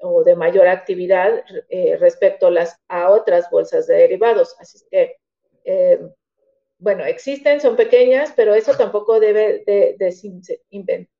o 0.00 0.24
de 0.24 0.34
mayor 0.34 0.66
actividad 0.66 1.44
eh, 1.68 1.96
respecto 1.98 2.50
a, 2.88 3.10
otras 3.10 3.50
bolsas 3.50 3.86
de 3.86 3.96
derivados. 3.96 4.56
Así 4.58 4.78
que, 4.90 5.16
eh, 5.64 6.00
bueno, 6.78 7.04
existen, 7.04 7.60
son 7.60 7.76
pequeñas, 7.76 8.32
pero 8.34 8.54
eso 8.54 8.76
tampoco 8.76 9.20
debe 9.20 9.62
de, 9.66 9.96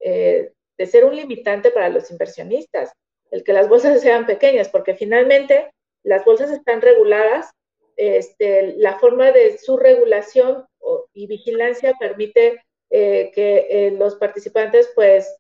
eh, 0.01 0.53
de, 0.79 0.87
ser 0.87 1.05
un 1.05 1.14
limitante 1.14 1.71
para 1.71 1.90
los 1.90 2.11
inversionistas, 2.11 2.93
el 3.31 3.45
que 3.45 3.53
las 3.53 3.69
bolsas 3.69 4.01
sean 4.01 4.27
pequeñas, 4.27 4.69
porque 4.69 4.95
finalmente 4.95 5.71
las 6.03 6.25
bolsas 6.25 6.51
están 6.51 6.81
reguladas, 6.81 7.51
este, 7.97 8.75
la 8.79 8.99
forma 8.99 9.31
de 9.31 9.59
su 9.59 9.77
regulación 9.77 10.64
y 11.12 11.27
vigilancia 11.27 11.93
permite 12.01 12.62
que 12.88 13.95
los 13.99 14.16
participantes 14.16 14.90
pues 14.95 15.39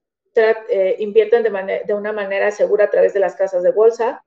eh, 0.68 0.96
invierten 0.98 1.42
de, 1.42 1.82
de, 1.86 1.94
una 1.94 2.12
manera 2.12 2.50
segura 2.50 2.84
a 2.84 2.90
través 2.90 3.14
de 3.14 3.20
las 3.20 3.36
casas 3.36 3.62
de 3.62 3.72
bolsa. 3.72 4.24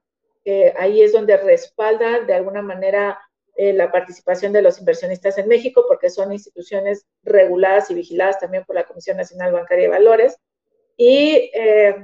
ahí 0.77 1.01
es 1.01 1.13
donde 1.13 1.37
respaldan 1.37 2.27
de 2.27 2.33
alguna 2.33 2.61
manera 2.61 3.19
eh, 3.55 3.71
la 3.71 3.91
participación 3.91 4.51
de 4.51 4.61
los 4.61 4.79
inversionistas 4.79 5.37
en 5.37 5.47
México, 5.47 5.85
porque 5.87 6.09
son 6.09 6.33
instituciones 6.33 7.05
reguladas 7.21 7.91
y 7.91 7.93
vigiladas 7.93 8.39
también 8.39 8.65
por 8.65 8.75
la 8.75 8.85
Comisión 8.85 9.17
Nacional 9.17 9.53
Bancaria 9.53 9.83
de 9.83 9.89
Valores. 9.89 10.37
Y 10.97 11.51
eh, 11.53 11.95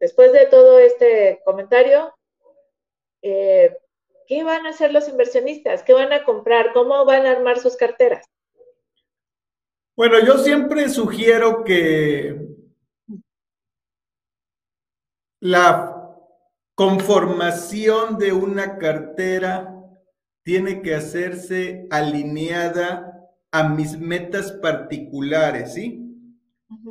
después 0.00 0.32
de 0.32 0.46
todo 0.46 0.78
este 0.78 1.40
comentario, 1.44 2.14
¿qué 3.22 4.44
van 4.44 4.66
a 4.66 4.70
hacer 4.70 4.92
los 4.92 5.08
inversionistas? 5.08 5.82
¿Qué 5.82 5.92
van 5.92 6.12
a 6.12 6.24
comprar? 6.24 6.72
¿Cómo 6.72 7.04
van 7.04 7.26
a 7.26 7.32
armar 7.32 7.58
sus 7.58 7.76
carteras? 7.76 8.26
Bueno, 9.96 10.18
yo 10.20 10.36
siempre 10.36 10.90
sugiero 10.90 11.64
que 11.64 12.36
La 15.48 16.12
conformación 16.74 18.18
de 18.18 18.32
una 18.32 18.78
cartera 18.78 19.80
tiene 20.42 20.82
que 20.82 20.92
hacerse 20.92 21.86
alineada 21.88 23.30
a 23.52 23.68
mis 23.68 23.96
metas 23.96 24.50
particulares, 24.50 25.74
¿sí? 25.74 26.02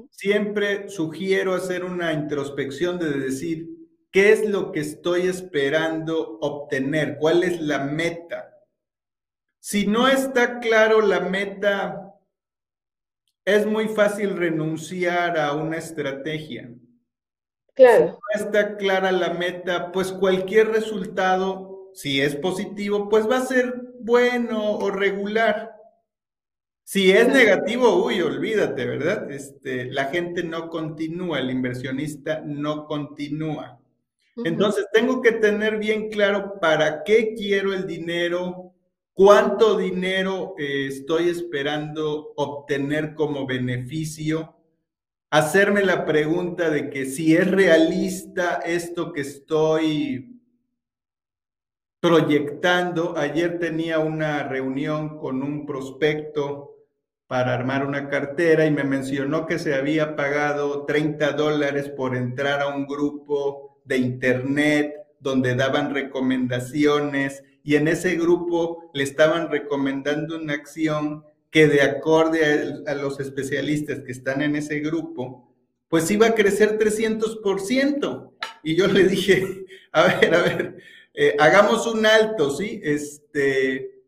Siempre 0.10 0.88
sugiero 0.88 1.54
hacer 1.54 1.84
una 1.84 2.14
introspección 2.14 2.98
de 2.98 3.12
decir, 3.20 3.68
¿qué 4.10 4.32
es 4.32 4.50
lo 4.50 4.72
que 4.72 4.80
estoy 4.80 5.24
esperando 5.24 6.40
obtener? 6.40 7.18
¿Cuál 7.20 7.44
es 7.44 7.60
la 7.60 7.80
meta? 7.80 8.58
Si 9.60 9.86
no 9.86 10.08
está 10.08 10.62
claro 10.62 11.02
la 11.02 11.20
meta, 11.20 12.16
es 13.44 13.66
muy 13.66 13.90
fácil 13.90 14.38
renunciar 14.38 15.38
a 15.38 15.52
una 15.52 15.76
estrategia. 15.76 16.74
Claro. 17.76 18.20
Si 18.34 18.40
no 18.40 18.46
está 18.46 18.78
clara 18.78 19.12
la 19.12 19.34
meta, 19.34 19.92
pues 19.92 20.12
cualquier 20.12 20.70
resultado, 20.70 21.92
si 21.94 22.22
es 22.22 22.36
positivo, 22.36 23.10
pues 23.10 23.30
va 23.30 23.38
a 23.38 23.46
ser 23.46 23.74
bueno 24.00 24.78
o 24.78 24.90
regular. 24.90 25.76
Si 26.84 27.12
es 27.12 27.28
negativo, 27.28 28.06
uy, 28.06 28.22
olvídate, 28.22 28.86
¿verdad? 28.86 29.30
Este, 29.32 29.86
la 29.86 30.06
gente 30.06 30.44
no 30.44 30.70
continúa, 30.70 31.40
el 31.40 31.50
inversionista 31.50 32.42
no 32.46 32.86
continúa. 32.86 33.80
Entonces, 34.44 34.86
tengo 34.94 35.22
que 35.22 35.32
tener 35.32 35.78
bien 35.78 36.10
claro 36.10 36.60
para 36.60 37.04
qué 37.04 37.34
quiero 37.36 37.74
el 37.74 37.88
dinero, 37.88 38.74
cuánto 39.14 39.78
dinero 39.78 40.56
eh, 40.58 40.88
estoy 40.88 41.30
esperando 41.30 42.34
obtener 42.36 43.16
como 43.16 43.48
beneficio, 43.48 44.55
hacerme 45.38 45.84
la 45.84 46.06
pregunta 46.06 46.70
de 46.70 46.90
que 46.90 47.06
si 47.06 47.36
es 47.36 47.50
realista 47.50 48.62
esto 48.66 49.12
que 49.12 49.22
estoy 49.22 50.36
proyectando. 52.06 53.18
Ayer 53.18 53.58
tenía 53.58 53.98
una 53.98 54.44
reunión 54.44 55.18
con 55.18 55.42
un 55.42 55.66
prospecto 55.66 56.76
para 57.26 57.56
armar 57.56 57.84
una 57.84 58.10
cartera 58.10 58.68
y 58.68 58.72
me 58.72 58.84
mencionó 58.84 59.48
que 59.48 59.58
se 59.58 59.74
había 59.74 60.16
pagado 60.16 60.86
30 60.86 61.32
dólares 61.32 61.90
por 61.90 62.16
entrar 62.16 62.62
a 62.62 62.68
un 62.68 62.86
grupo 62.86 63.80
de 63.86 63.98
internet 63.98 64.94
donde 65.20 65.56
daban 65.56 65.96
recomendaciones 65.96 67.44
y 67.64 67.76
en 67.76 67.88
ese 67.88 68.16
grupo 68.16 68.92
le 68.94 69.04
estaban 69.04 69.50
recomendando 69.50 70.36
una 70.38 70.54
acción 70.54 71.26
que 71.56 71.68
de 71.70 71.82
acorde 71.82 72.84
a, 72.86 72.94
los 72.96 73.18
especialistas 73.22 74.02
que 74.02 74.12
están 74.12 74.42
en 74.42 74.58
ese 74.58 74.82
grupo, 74.82 75.56
pues 75.88 76.12
iba 76.12 76.28
a 76.28 76.36
crecer 76.36 76.78
300%. 76.78 78.34
Y 78.62 78.76
yo 78.76 78.88
le 78.88 79.06
dije, 79.06 79.66
a 79.94 80.04
ver, 80.04 80.36
a 80.36 80.42
ver, 80.42 80.78
eh, 81.14 81.34
hagamos 81.40 81.88
un 81.88 82.06
alto, 82.06 82.52
¿sí? 82.52 82.82
Este, 82.84 84.04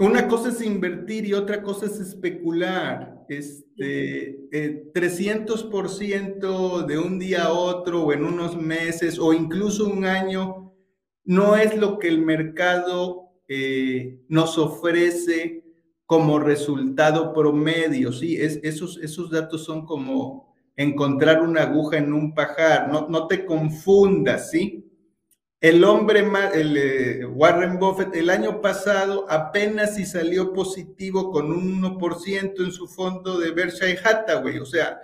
una 0.00 0.26
cosa 0.26 0.48
es 0.48 0.60
invertir 0.62 1.26
y 1.26 1.34
otra 1.34 1.62
cosa 1.62 1.86
es 1.86 2.00
especular. 2.00 3.24
Este, 3.28 4.50
300% 4.50 6.82
eh, 6.82 6.86
de 6.88 6.98
un 6.98 7.20
día 7.20 7.44
a 7.44 7.52
otro 7.52 8.02
o 8.02 8.12
en 8.12 8.24
unos 8.24 8.60
meses 8.60 9.16
o 9.16 9.32
incluso 9.32 9.86
un 9.86 10.06
año 10.06 10.74
no 11.22 11.54
es 11.54 11.76
lo 11.76 12.00
que 12.00 12.08
el 12.08 12.20
mercado 12.20 13.25
nos 14.28 14.58
ofrece 14.58 15.64
como 16.06 16.38
resultado 16.38 17.32
promedio. 17.32 18.12
¿sí? 18.12 18.40
Es, 18.40 18.60
esos, 18.62 18.98
esos 19.02 19.30
datos 19.30 19.64
son 19.64 19.84
como 19.84 20.54
encontrar 20.76 21.42
una 21.42 21.62
aguja 21.62 21.98
en 21.98 22.12
un 22.12 22.34
pajar. 22.34 22.88
No, 22.90 23.08
no 23.08 23.26
te 23.26 23.44
confundas, 23.44 24.50
¿sí? 24.50 24.82
El 25.60 25.82
hombre, 25.84 26.24
eh, 26.54 27.24
Warren 27.24 27.78
Buffett, 27.78 28.14
el 28.14 28.28
año 28.28 28.60
pasado 28.60 29.26
apenas 29.28 29.96
si 29.96 30.04
salió 30.04 30.52
positivo 30.52 31.32
con 31.32 31.50
un 31.50 31.82
1% 31.82 32.64
en 32.64 32.72
su 32.72 32.86
fondo 32.86 33.38
de 33.38 33.52
Berkshire 33.52 33.98
Hathaway. 34.04 34.58
O 34.58 34.66
sea, 34.66 35.00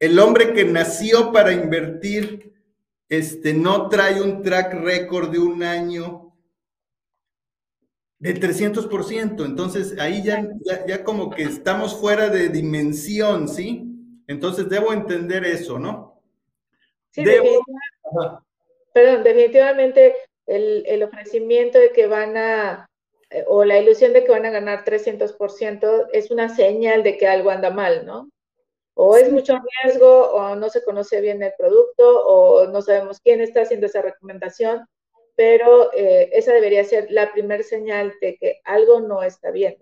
el 0.00 0.18
hombre 0.18 0.52
que 0.52 0.64
nació 0.64 1.32
para 1.32 1.52
invertir 1.52 2.52
este, 3.08 3.54
no 3.54 3.88
trae 3.88 4.20
un 4.20 4.42
track 4.42 4.74
record 4.74 5.30
de 5.30 5.38
un 5.38 5.62
año 5.62 6.27
de 8.18 8.34
300%. 8.34 9.44
Entonces, 9.44 9.98
ahí 9.98 10.22
ya, 10.22 10.48
ya, 10.86 11.04
como 11.04 11.30
que 11.30 11.44
estamos 11.44 11.94
fuera 11.94 12.28
de 12.28 12.48
dimensión, 12.48 13.48
¿sí? 13.48 13.84
Entonces, 14.26 14.68
debo 14.68 14.92
entender 14.92 15.44
eso, 15.44 15.78
¿no? 15.78 16.22
Sí, 17.10 17.24
debo 17.24 17.64
perdón, 18.92 19.22
definitivamente 19.22 20.16
el, 20.46 21.02
ofrecimiento 21.02 21.78
de 21.78 21.92
que 21.92 22.06
van 22.06 22.36
a, 22.36 22.88
eh, 23.30 23.44
o 23.46 23.64
la 23.64 23.78
ilusión 23.78 24.12
de 24.12 24.24
que 24.24 24.32
van 24.32 24.46
a 24.46 24.50
ganar 24.50 24.84
300% 24.84 26.08
es 26.12 26.30
una 26.30 26.48
señal 26.48 27.02
de 27.02 27.16
que 27.16 27.28
algo 27.28 27.50
anda 27.50 27.70
mal, 27.70 28.06
¿no? 28.06 28.30
O 28.94 29.16
es 29.16 29.30
mucho 29.30 29.56
riesgo, 29.84 30.32
o 30.32 30.56
no 30.56 30.68
se 30.70 30.82
conoce 30.82 31.20
bien 31.20 31.42
el 31.42 31.52
producto, 31.56 32.26
o 32.26 32.66
no 32.66 32.82
sabemos 32.82 33.20
quién 33.20 33.40
está 33.40 33.62
haciendo 33.62 33.86
esa 33.86 34.02
recomendación, 34.02 34.84
pero 35.38 35.92
eh, 35.94 36.30
esa 36.32 36.52
debería 36.52 36.82
ser 36.82 37.06
la 37.10 37.30
primera 37.32 37.62
señal 37.62 38.12
de 38.20 38.36
que 38.38 38.60
algo 38.64 38.98
no 38.98 39.22
está 39.22 39.52
bien. 39.52 39.76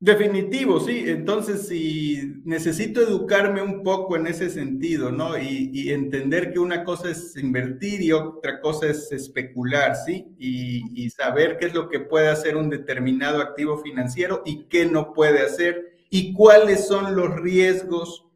Definitivo, 0.00 0.80
sí. 0.80 1.04
Entonces, 1.06 1.68
si 1.68 2.40
necesito 2.42 3.02
educarme 3.02 3.60
un 3.60 3.82
poco 3.82 4.16
en 4.16 4.26
ese 4.26 4.48
sentido, 4.48 5.12
¿no? 5.12 5.36
Y, 5.36 5.90
entender 5.90 6.54
que 6.54 6.58
una 6.58 6.84
cosa 6.84 7.10
es 7.10 7.36
invertir 7.36 8.00
y 8.00 8.12
otra 8.12 8.62
cosa 8.62 8.86
es 8.86 9.12
especular, 9.12 9.94
¿sí? 9.94 10.26
Y, 10.38 11.10
saber 11.10 11.58
qué 11.58 11.66
es 11.66 11.74
lo 11.74 11.90
que 11.90 12.00
puede 12.00 12.28
hacer 12.28 12.56
un 12.56 12.70
determinado 12.70 13.42
activo 13.42 13.76
financiero 13.76 14.42
y 14.46 14.64
qué 14.68 14.86
no 14.86 15.12
puede 15.12 15.40
hacer 15.40 15.98
y 16.08 16.32
cuáles 16.32 16.86
son 16.86 17.14
los 17.14 17.36
riesgos, 17.36 18.26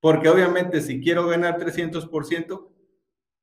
porque 0.00 0.30
obviamente 0.30 0.80
si 0.80 1.02
quiero 1.02 1.26
ganar 1.26 1.58
300%, 1.58 2.75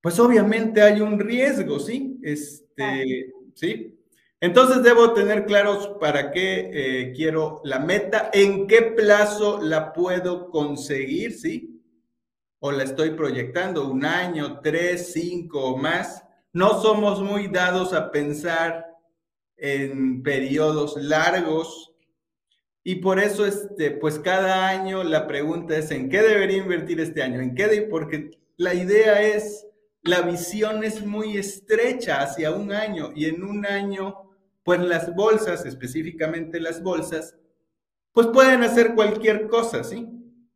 pues 0.04 0.20
obviamente 0.20 0.82
hay 0.82 1.00
un 1.00 1.18
riesgo, 1.18 1.80
¿sí? 1.80 2.20
Este, 2.22 3.32
¿sí? 3.54 3.98
Entonces 4.42 4.84
debo 4.84 5.14
tener 5.14 5.46
claros 5.46 5.92
para 5.98 6.32
qué 6.32 6.72
eh, 6.74 7.14
quiero 7.16 7.62
la 7.64 7.80
meta, 7.80 8.30
en 8.34 8.68
qué 8.68 8.82
plazo 8.82 9.62
la 9.62 9.94
puedo 9.94 10.50
conseguir, 10.50 11.32
¿sí? 11.32 11.82
O 12.60 12.74
la 12.74 12.84
estoy 12.84 13.12
proyectando, 13.12 13.90
un 13.90 14.04
año, 14.04 14.60
tres, 14.60 15.14
cinco 15.14 15.64
o 15.64 15.78
más. 15.78 16.26
No 16.52 16.82
somos 16.82 17.22
muy 17.22 17.48
dados 17.48 17.94
a 17.94 18.12
pensar 18.12 18.86
en 19.56 20.22
periodos 20.22 20.98
largos 20.98 21.94
y 22.84 22.96
por 22.96 23.20
eso, 23.20 23.46
este, 23.46 23.92
pues 23.92 24.20
cada 24.20 24.68
año 24.68 25.02
la 25.06 25.28
pregunta 25.28 25.78
es, 25.78 25.92
¿en 25.92 26.10
qué 26.10 26.22
debería 26.22 26.58
invertir 26.58 27.00
este 27.00 27.24
año? 27.24 27.40
¿En 27.40 27.56
qué? 27.56 27.88
Porque 27.90 28.32
la 28.58 28.74
idea 28.74 29.22
es, 29.22 29.66
la 30.04 30.22
visión 30.22 30.84
es 30.84 31.06
muy 31.06 31.38
estrecha 31.38 32.22
hacia 32.22 32.52
un 32.52 32.72
año 32.72 33.12
y 33.16 33.26
en 33.26 33.44
un 33.44 33.66
año 33.66 34.30
pues 34.64 34.80
las 34.80 35.14
bolsas, 35.16 35.66
específicamente 35.66 36.60
las 36.60 36.82
bolsas, 36.82 37.38
pues 38.14 38.28
pueden 38.28 38.64
hacer 38.64 38.96
cualquier 38.96 39.48
cosa, 39.48 39.84
¿sí? 39.84 40.08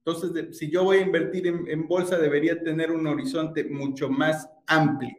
Entonces, 0.05 0.57
si 0.57 0.71
yo 0.71 0.85
voy 0.85 0.97
a 0.97 1.01
invertir 1.01 1.47
en, 1.47 1.87
bolsa, 1.87 2.17
debería 2.17 2.61
tener 2.63 2.91
un 2.91 3.05
horizonte 3.07 3.65
mucho 3.65 4.07
más 4.09 4.49
amplio. 4.65 5.17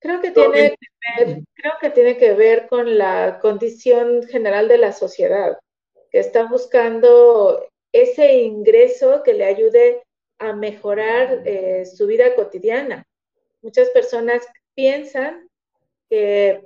Creo 0.00 0.20
que, 0.20 0.30
tiene 0.30 0.76
que 0.76 1.24
ver, 1.24 1.42
creo 1.54 1.72
que 1.80 1.90
tiene 1.90 2.16
que 2.16 2.34
ver 2.34 2.68
con 2.68 2.96
la 2.96 3.40
condición 3.40 4.22
general 4.22 4.68
de 4.68 4.78
la 4.78 4.92
sociedad, 4.92 5.58
que 6.12 6.20
está 6.20 6.44
buscando 6.44 7.66
ese 7.92 8.34
ingreso 8.42 9.22
que 9.24 9.34
le 9.34 9.46
ayude 9.46 10.02
a 10.38 10.52
mejorar 10.52 11.42
eh, 11.44 11.84
su 11.84 12.06
vida 12.06 12.34
cotidiana. 12.34 13.06
Muchas 13.62 13.90
personas 13.90 14.46
piensan 14.74 15.48
que 16.08 16.62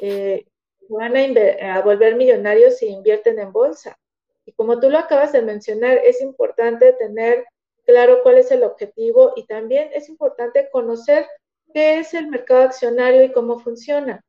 eh, 0.00 0.46
van 0.88 1.16
a, 1.16 1.80
volver 1.82 2.16
millonarios 2.16 2.78
si 2.78 2.86
invierten 2.86 3.38
en 3.38 3.52
bolsa. 3.52 3.98
Y 4.44 4.52
como 4.52 4.80
tú 4.80 4.90
lo 4.90 4.98
acabas 4.98 5.32
de 5.32 5.42
mencionar, 5.42 5.98
es 6.04 6.20
importante 6.20 6.92
tener 6.94 7.44
claro 7.84 8.22
cuál 8.22 8.38
es 8.38 8.50
el 8.50 8.62
objetivo 8.62 9.32
y 9.36 9.46
también 9.46 9.90
es 9.92 10.08
importante 10.08 10.68
conocer 10.70 11.26
qué 11.72 11.98
es 11.98 12.14
el 12.14 12.28
mercado 12.28 12.62
accionario 12.62 13.22
y 13.22 13.32
cómo 13.32 13.58
funciona. 13.58 14.24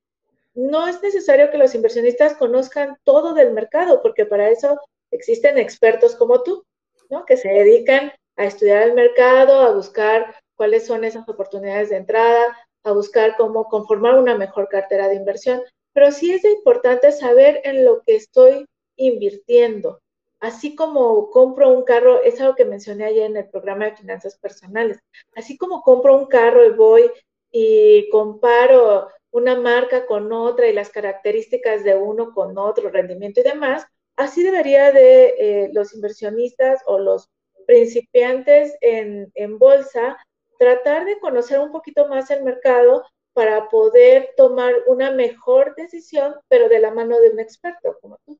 No 0.54 0.88
es 0.88 1.02
necesario 1.02 1.50
que 1.50 1.58
los 1.58 1.74
inversionistas 1.76 2.36
conozcan 2.36 2.98
todo 3.04 3.34
del 3.34 3.54
mercado, 3.54 4.02
porque 4.02 4.26
para 4.26 4.50
eso 4.50 4.80
existen 5.12 5.58
expertos 5.58 6.16
como 6.16 6.44
tú, 6.44 6.66
¿no? 7.10 7.26
Que 7.26 7.38
se 7.38 7.50
dedican 7.50 8.12
a 8.38 8.46
estudiar 8.46 8.84
el 8.84 8.94
mercado, 8.94 9.62
a 9.62 9.74
buscar 9.74 10.36
cuáles 10.56 10.86
son 10.86 11.04
esas 11.04 11.28
oportunidades 11.28 11.90
de 11.90 11.98
entrada, 11.98 12.58
a 12.84 12.92
buscar 12.92 13.36
cómo 13.38 13.66
conformar 13.66 14.18
una 14.18 14.36
mejor 14.36 14.68
cartera 14.68 15.08
de 15.08 15.16
inversión, 15.16 15.62
pero 15.94 16.12
sí 16.12 16.32
es 16.32 16.44
importante 16.46 17.12
saber 17.12 17.62
en 17.64 17.86
lo 17.86 18.02
que 18.02 18.16
estoy 18.16 18.66
invirtiendo. 18.98 20.00
así 20.40 20.76
como 20.76 21.30
compro 21.30 21.70
un 21.70 21.84
carro, 21.84 22.24
es 22.24 22.42
algo 22.42 22.56
que 22.56 22.66
mencioné 22.66 23.06
ayer 23.06 23.26
en 23.26 23.38
el 23.38 23.50
programa 23.50 23.86
de 23.86 23.96
finanzas 23.96 24.38
personales, 24.40 25.00
así 25.36 25.56
como 25.58 25.84
compro 25.84 26.18
un 26.18 26.26
carro 26.26 26.66
y 26.66 26.72
voy 26.72 27.12
y 27.52 28.10
comparo 28.10 29.10
una 29.32 29.56
marca 29.56 30.06
con 30.06 30.32
otra 30.34 30.68
y 30.68 30.74
las 30.74 30.90
características 30.90 31.84
de 31.84 31.96
uno 31.96 32.34
con 32.34 32.58
otro, 32.58 32.90
rendimiento 32.90 33.40
y 33.42 33.44
demás, 33.44 33.86
así 34.16 34.44
debería 34.44 34.92
de 34.92 35.36
eh, 35.38 35.70
los 35.74 35.94
inversionistas 35.94 36.82
o 36.86 36.98
los 37.00 37.30
principiantes 37.72 38.76
en, 38.82 39.32
en 39.34 39.58
bolsa 39.58 40.18
tratar 40.60 41.06
de 41.06 41.18
conocer 41.22 41.58
un 41.58 41.72
poquito 41.72 42.06
más 42.10 42.30
el 42.30 42.44
mercado 42.44 43.02
para 43.32 43.70
poder 43.70 44.32
tomar 44.36 44.74
una 44.88 45.12
mejor 45.12 45.74
decisión, 45.78 46.34
pero 46.50 46.68
de 46.68 46.80
la 46.80 46.92
mano 46.92 47.18
de 47.22 47.30
un 47.30 47.40
experto 47.40 47.98
como 48.02 48.20
tú. 48.26 48.38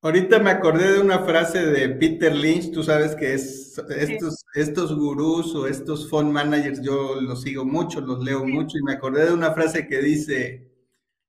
Ahorita 0.00 0.40
me 0.40 0.50
acordé 0.50 0.94
de 0.94 1.00
una 1.00 1.20
frase 1.20 1.64
de 1.64 1.88
Peter 1.90 2.34
Lynch, 2.34 2.72
tú 2.72 2.82
sabes 2.82 3.14
que 3.14 3.34
es, 3.34 3.80
estos, 3.96 4.44
estos 4.54 4.98
gurús 4.98 5.54
o 5.54 5.68
estos 5.68 6.10
fund 6.10 6.32
managers, 6.32 6.82
yo 6.82 7.20
los 7.20 7.42
sigo 7.42 7.64
mucho, 7.64 8.00
los 8.00 8.24
leo 8.24 8.44
mucho, 8.44 8.76
y 8.76 8.82
me 8.82 8.94
acordé 8.94 9.26
de 9.26 9.34
una 9.34 9.52
frase 9.52 9.86
que 9.86 9.98
dice, 9.98 10.68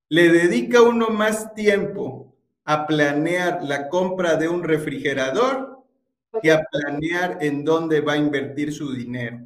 le 0.09 0.29
dedica 0.29 0.81
uno 0.81 1.09
más 1.09 1.53
tiempo 1.53 2.35
a 2.65 2.87
planear 2.87 3.61
la 3.61 3.87
compra 3.89 4.35
de 4.35 4.47
un 4.47 4.63
refrigerador 4.63 5.72
que 6.43 6.51
a 6.51 6.63
planear 6.63 7.39
en 7.41 7.65
dónde 7.65 8.01
va 8.01 8.13
a 8.13 8.17
invertir 8.17 8.71
su 8.71 8.93
dinero. 8.93 9.39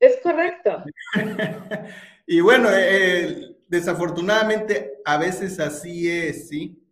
Es 0.00 0.18
correcto. 0.22 0.84
y 2.26 2.40
bueno, 2.40 2.70
eh, 2.72 3.56
desafortunadamente 3.68 4.94
a 5.04 5.18
veces 5.18 5.60
así 5.60 6.10
es, 6.10 6.48
¿sí? 6.48 6.82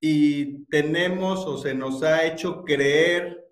y 0.00 0.64
tenemos 0.64 1.46
o 1.46 1.58
se 1.58 1.74
nos 1.74 2.02
ha 2.02 2.24
hecho 2.24 2.64
creer 2.64 3.46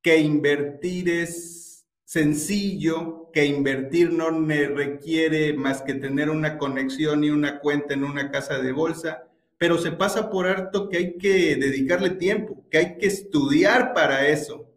que 0.00 0.18
invertir 0.18 1.10
es 1.10 1.84
sencillo, 2.04 3.30
que 3.32 3.44
invertir 3.44 4.12
no 4.12 4.30
requiere 4.30 5.52
más 5.54 5.82
que 5.82 5.94
tener 5.94 6.30
una 6.30 6.56
conexión 6.56 7.24
y 7.24 7.30
una 7.30 7.58
cuenta 7.58 7.94
en 7.94 8.04
una 8.04 8.30
casa 8.30 8.58
de 8.60 8.70
bolsa, 8.70 9.28
pero 9.58 9.78
se 9.78 9.92
pasa 9.92 10.30
por 10.30 10.46
harto 10.46 10.88
que 10.88 10.96
hay 10.98 11.16
que 11.16 11.56
dedicarle 11.56 12.10
tiempo, 12.10 12.64
que 12.70 12.78
hay 12.78 12.98
que 12.98 13.06
estudiar 13.06 13.94
para 13.94 14.28
eso. 14.28 14.68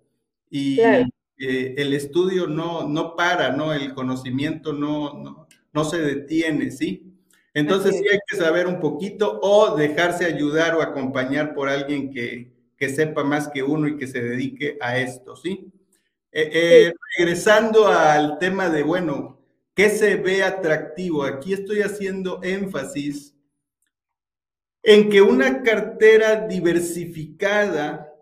Y 0.49 0.79
eh, 0.79 1.05
el 1.37 1.93
estudio 1.93 2.47
no, 2.47 2.87
no 2.87 3.15
para, 3.15 3.51
¿no? 3.51 3.73
El 3.73 3.93
conocimiento 3.93 4.73
no, 4.73 5.13
no, 5.13 5.47
no 5.73 5.83
se 5.83 5.99
detiene, 5.99 6.71
¿sí? 6.71 7.09
Entonces 7.53 7.97
sí 7.97 8.05
hay 8.09 8.19
que 8.27 8.37
saber 8.37 8.67
un 8.67 8.79
poquito 8.79 9.39
o 9.41 9.75
dejarse 9.75 10.25
ayudar 10.25 10.75
o 10.75 10.81
acompañar 10.81 11.53
por 11.53 11.67
alguien 11.67 12.11
que, 12.11 12.53
sepa 12.89 13.23
más 13.23 13.49
que 13.49 13.61
uno 13.61 13.87
y 13.87 13.97
que 13.97 14.07
se 14.07 14.21
dedique 14.21 14.77
a 14.79 14.97
esto, 14.97 15.35
¿sí? 15.35 15.69
Eh, 16.31 16.49
eh, 16.53 16.93
regresando 17.17 17.87
al 17.87 18.37
tema 18.37 18.69
de, 18.69 18.83
bueno, 18.83 19.41
¿qué 19.73 19.89
se 19.89 20.15
ve 20.15 20.43
atractivo? 20.43 21.23
Aquí 21.23 21.53
estoy 21.53 21.81
haciendo 21.81 22.39
énfasis 22.43 23.35
en 24.83 25.09
que 25.09 25.21
una 25.21 25.61
cartera 25.63 26.47
diversificada 26.47 28.13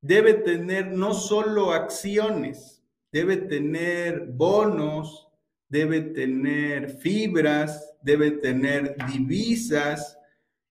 debe 0.00 0.34
tener 0.34 0.92
no 0.92 1.14
solo 1.14 1.72
acciones, 1.72 2.82
debe 3.10 3.36
tener 3.36 4.26
bonos, 4.26 5.28
debe 5.68 6.00
tener 6.00 6.90
fibras, 6.98 7.94
debe 8.02 8.30
tener 8.32 8.96
divisas 9.10 10.18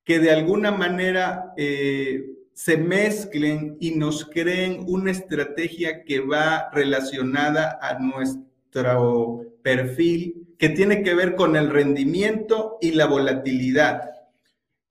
que 0.03 0.19
de 0.19 0.31
alguna 0.31 0.71
manera 0.71 1.53
eh, 1.57 2.25
se 2.53 2.77
mezclen 2.77 3.77
y 3.79 3.91
nos 3.91 4.25
creen 4.25 4.85
una 4.87 5.11
estrategia 5.11 6.03
que 6.03 6.19
va 6.19 6.69
relacionada 6.71 7.79
a 7.81 7.97
nuestro 7.99 9.45
perfil, 9.61 10.55
que 10.57 10.69
tiene 10.69 11.01
que 11.03 11.15
ver 11.15 11.35
con 11.35 11.55
el 11.55 11.69
rendimiento 11.69 12.77
y 12.81 12.91
la 12.91 13.07
volatilidad. 13.07 14.12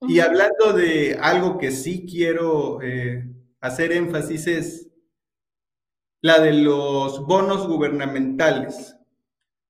Y 0.07 0.19
hablando 0.19 0.73
de 0.73 1.17
algo 1.21 1.57
que 1.57 1.71
sí 1.71 2.05
quiero 2.09 2.81
eh, 2.81 3.25
hacer 3.61 3.91
énfasis 3.91 4.47
es 4.47 4.89
la 6.21 6.39
de 6.39 6.53
los 6.53 7.25
bonos 7.25 7.67
gubernamentales. 7.67 8.97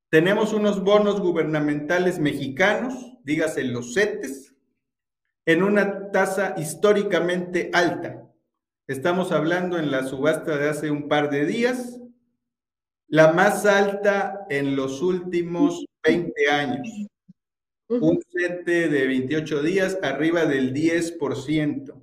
Tenemos 0.10 0.54
unos 0.54 0.84
bonos 0.84 1.20
gubernamentales 1.20 2.20
mexicanos, 2.20 2.94
dígase 3.24 3.64
los 3.64 3.94
CETES, 3.94 4.56
en 5.46 5.64
una 5.64 6.12
tasa 6.12 6.56
históricamente 6.58 7.72
alta. 7.74 8.30
Estamos 8.88 9.32
hablando 9.32 9.78
en 9.78 9.92
la 9.92 10.04
subasta 10.04 10.58
de 10.58 10.70
hace 10.70 10.92
un 10.92 11.08
par 11.08 11.30
de 11.30 11.46
días, 11.46 12.00
la 13.08 13.34
más 13.34 13.66
alta 13.66 14.46
en 14.50 14.76
los 14.76 15.02
últimos 15.02 15.86
20 16.04 16.50
años. 16.52 16.88
Un 18.02 18.20
CETE 18.32 18.90
de 18.90 19.08
28 19.08 19.62
días 19.62 20.00
arriba 20.02 20.46
del 20.46 20.74
10%. 20.74 21.94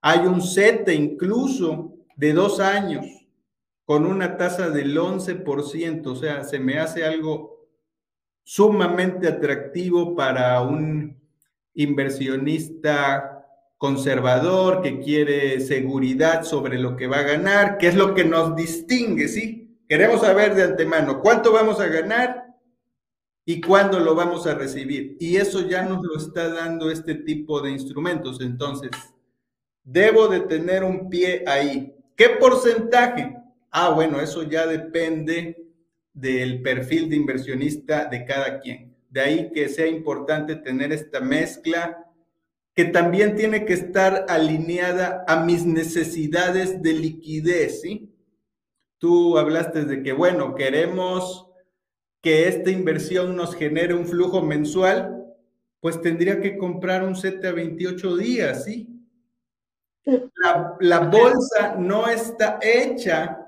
Hay 0.00 0.20
un 0.20 0.40
CETE 0.40 0.94
incluso 0.94 1.94
de 2.16 2.32
dos 2.32 2.60
años 2.60 3.06
con 3.84 4.06
una 4.06 4.36
tasa 4.36 4.70
del 4.70 4.96
11%, 4.96 6.06
o 6.06 6.14
sea, 6.14 6.44
se 6.44 6.58
me 6.58 6.78
hace 6.78 7.04
algo 7.04 7.66
sumamente 8.42 9.28
atractivo 9.28 10.14
para 10.14 10.60
un 10.62 11.18
inversionista 11.74 13.46
conservador 13.78 14.82
que 14.82 15.00
quiere 15.00 15.60
seguridad 15.60 16.42
sobre 16.42 16.78
lo 16.78 16.96
que 16.96 17.06
va 17.06 17.18
a 17.18 17.22
ganar, 17.22 17.78
que 17.78 17.88
es 17.88 17.94
lo 17.94 18.14
que 18.14 18.24
nos 18.24 18.56
distingue, 18.56 19.28
¿sí? 19.28 19.78
Queremos 19.88 20.20
saber 20.20 20.54
de 20.54 20.64
antemano 20.64 21.20
cuánto 21.20 21.52
vamos 21.52 21.80
a 21.80 21.86
ganar 21.86 22.47
y 23.48 23.62
cuándo 23.62 23.98
lo 23.98 24.14
vamos 24.14 24.46
a 24.46 24.54
recibir. 24.54 25.16
Y 25.18 25.36
eso 25.36 25.66
ya 25.66 25.82
nos 25.82 26.04
lo 26.04 26.18
está 26.18 26.52
dando 26.52 26.90
este 26.90 27.14
tipo 27.14 27.62
de 27.62 27.70
instrumentos. 27.70 28.42
Entonces, 28.42 28.90
debo 29.82 30.28
de 30.28 30.40
tener 30.40 30.84
un 30.84 31.08
pie 31.08 31.44
ahí. 31.46 31.94
¿Qué 32.14 32.28
porcentaje? 32.38 33.38
Ah, 33.70 33.88
bueno, 33.88 34.20
eso 34.20 34.42
ya 34.42 34.66
depende 34.66 35.64
del 36.12 36.60
perfil 36.60 37.08
de 37.08 37.16
inversionista 37.16 38.04
de 38.04 38.26
cada 38.26 38.60
quien. 38.60 38.94
De 39.08 39.22
ahí 39.22 39.50
que 39.50 39.70
sea 39.70 39.86
importante 39.86 40.56
tener 40.56 40.92
esta 40.92 41.20
mezcla 41.20 42.04
que 42.74 42.84
también 42.84 43.34
tiene 43.34 43.64
que 43.64 43.72
estar 43.72 44.26
alineada 44.28 45.24
a 45.26 45.42
mis 45.42 45.64
necesidades 45.64 46.82
de 46.82 46.92
liquidez, 46.92 47.80
¿sí? 47.80 48.14
Tú 48.98 49.38
hablaste 49.38 49.86
de 49.86 50.02
que, 50.02 50.12
bueno, 50.12 50.54
queremos 50.54 51.47
que 52.20 52.48
esta 52.48 52.70
inversión 52.70 53.36
nos 53.36 53.54
genere 53.54 53.94
un 53.94 54.06
flujo 54.06 54.42
mensual, 54.42 55.24
pues 55.80 56.00
tendría 56.00 56.40
que 56.40 56.58
comprar 56.58 57.04
un 57.04 57.14
set 57.14 57.44
a 57.44 57.52
28 57.52 58.16
días, 58.16 58.64
¿sí? 58.64 58.88
La, 60.04 60.76
la 60.80 61.00
bolsa 61.00 61.76
no 61.78 62.08
está 62.08 62.58
hecha 62.62 63.46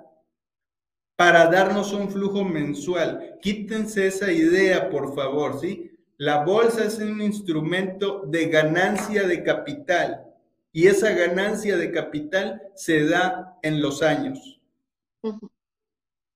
para 1.17 1.47
darnos 1.47 1.93
un 1.93 2.11
flujo 2.11 2.45
mensual. 2.45 3.39
Quítense 3.43 4.07
esa 4.07 4.31
idea, 4.31 4.89
por 4.89 5.15
favor, 5.15 5.61
¿sí? 5.61 5.91
La 6.17 6.45
bolsa 6.45 6.85
es 6.85 6.99
un 6.99 7.23
instrumento 7.23 8.25
de 8.27 8.47
ganancia 8.47 9.27
de 9.27 9.43
capital 9.43 10.27
y 10.73 10.87
esa 10.87 11.13
ganancia 11.13 11.77
de 11.77 11.91
capital 11.91 12.63
se 12.75 13.07
da 13.07 13.59
en 13.63 13.81
los 13.81 14.03
años. 14.03 14.61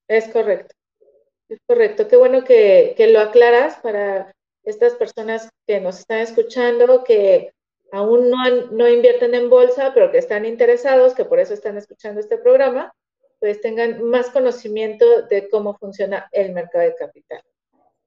Es 0.08 0.28
correcto, 0.28 0.74
es 1.48 1.58
correcto. 1.66 2.08
Qué 2.08 2.16
bueno 2.16 2.44
que, 2.44 2.94
lo 3.10 3.20
aclaras 3.20 3.76
para 3.82 4.34
estas 4.64 4.94
personas 4.94 5.48
que 5.66 5.80
nos 5.80 5.98
están 6.00 6.18
escuchando, 6.18 7.04
que 7.04 7.52
aún 7.92 8.30
no, 8.30 8.36
no 8.72 8.88
invierten 8.88 9.34
en 9.34 9.50
bolsa, 9.50 9.92
pero 9.94 10.10
que 10.10 10.18
están 10.18 10.44
interesados, 10.44 11.14
que 11.14 11.24
por 11.24 11.38
eso 11.38 11.54
están 11.54 11.76
escuchando 11.76 12.20
este 12.20 12.38
programa 12.38 12.92
pues 13.44 13.60
tengan 13.60 14.02
más 14.02 14.30
conocimiento 14.30 15.20
de 15.28 15.50
cómo 15.50 15.76
funciona 15.76 16.30
el 16.32 16.52
mercado 16.52 16.84
de 16.84 16.94
capital. 16.94 17.42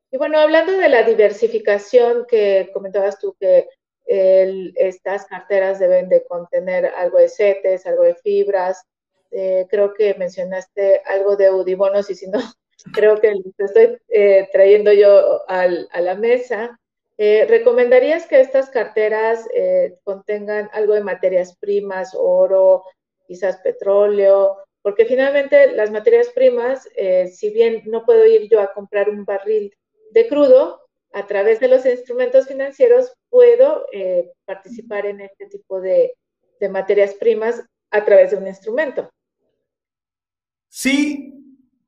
Y 0.10 0.18
bueno, 0.18 0.40
hablando 0.40 0.72
de 0.72 0.90
la 0.90 1.04
diversificación 1.04 2.26
que 2.28 2.72
comentabas 2.74 3.20
tú 3.20 3.36
que 3.40 3.70
estas 4.08 5.28
carteras 5.28 5.78
deben 5.78 6.10
de 6.10 6.26
contener 6.26 6.88
algo 6.88 7.20
de 7.20 7.30
CETES, 7.30 7.86
algo 7.86 8.02
de 8.02 8.16
fibras, 8.16 8.84
eh, 9.30 9.68
creo 9.70 9.94
que 9.94 10.16
mencionaste 10.16 11.04
algo 11.06 11.36
de 11.36 11.52
Udibonos 11.52 12.10
y 12.10 12.16
si 12.16 12.28
no, 12.28 12.40
creo 12.94 13.20
que 13.20 13.34
te 13.56 13.64
estoy 13.64 13.98
eh, 14.10 14.50
trayendo 14.52 14.92
yo 14.94 15.44
a 15.48 15.68
la 15.68 16.16
mesa. 16.16 16.80
Eh, 17.18 17.46
¿Recomendarías 17.50 18.28
que 18.28 18.40
estas 18.40 18.70
carteras 18.70 19.48
contengan 20.04 20.70
algo 20.74 20.94
de 20.94 21.04
materias 21.04 21.56
primas, 21.58 22.16
oro, 22.16 22.84
quizás 23.28 23.58
petróleo, 23.58 24.58
porque 24.88 25.06
finalmente 25.06 25.74
las 25.74 25.92
materias 25.92 26.30
primas, 26.30 26.88
eh, 26.96 27.28
si 27.28 27.50
bien 27.50 27.84
no 27.88 28.06
puedo 28.06 28.26
ir 28.26 28.48
yo 28.50 28.62
a 28.62 28.74
comprar 28.74 29.10
un 29.10 29.26
barril 29.26 29.76
de 30.12 30.30
crudo, 30.30 30.82
a 31.12 31.28
través 31.28 31.60
de 31.60 31.68
los 31.68 31.86
instrumentos 31.86 32.48
financieros 32.48 33.14
puedo 33.30 33.86
eh, 33.92 34.32
participar 34.46 35.06
en 35.06 35.20
este 35.20 35.48
tipo 35.48 35.82
de, 35.82 36.14
materias 36.70 37.14
primas 37.16 37.62
a 37.92 38.06
través 38.06 38.32
de 38.32 38.38
un 38.38 38.48
instrumento. 38.48 39.10
Sí, 40.70 41.37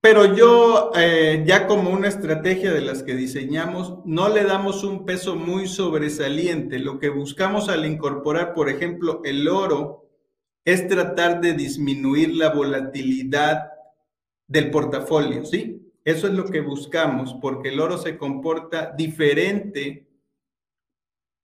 pero 0.02 0.34
yo 0.34 0.91
eh, 0.95 1.43
ya 1.45 1.68
como 1.68 1.89
una 1.89 2.08
estrategia 2.08 2.72
de 2.72 2.82
las 2.82 3.04
que 3.04 3.16
diseñamos, 3.16 4.00
no 4.06 4.30
le 4.30 4.43
damos 4.43 4.84
un 4.84 5.06
peso 5.06 5.36
muy 5.36 5.68
sobresaliente. 5.68 6.80
Lo 6.80 7.00
que 7.00 7.10
buscamos 7.10 7.68
al 7.68 7.86
incorporar, 7.86 8.54
por 8.54 8.70
ejemplo, 8.70 9.22
el 9.26 9.47
oro, 9.50 10.10
es 10.64 10.88
tratar 10.88 11.41
de 11.41 11.54
disminuir 11.54 12.36
la 12.36 12.50
volatilidad 12.50 13.72
del 14.47 14.72
portafolio, 14.72 15.45
¿sí? 15.45 15.91
Eso 16.06 16.28
es 16.28 16.34
lo 16.34 16.45
que 16.45 16.62
buscamos, 16.62 17.36
porque 17.41 17.70
el 17.70 17.80
oro 17.80 17.97
se 17.97 18.18
comporta 18.18 18.93
diferente 18.97 20.08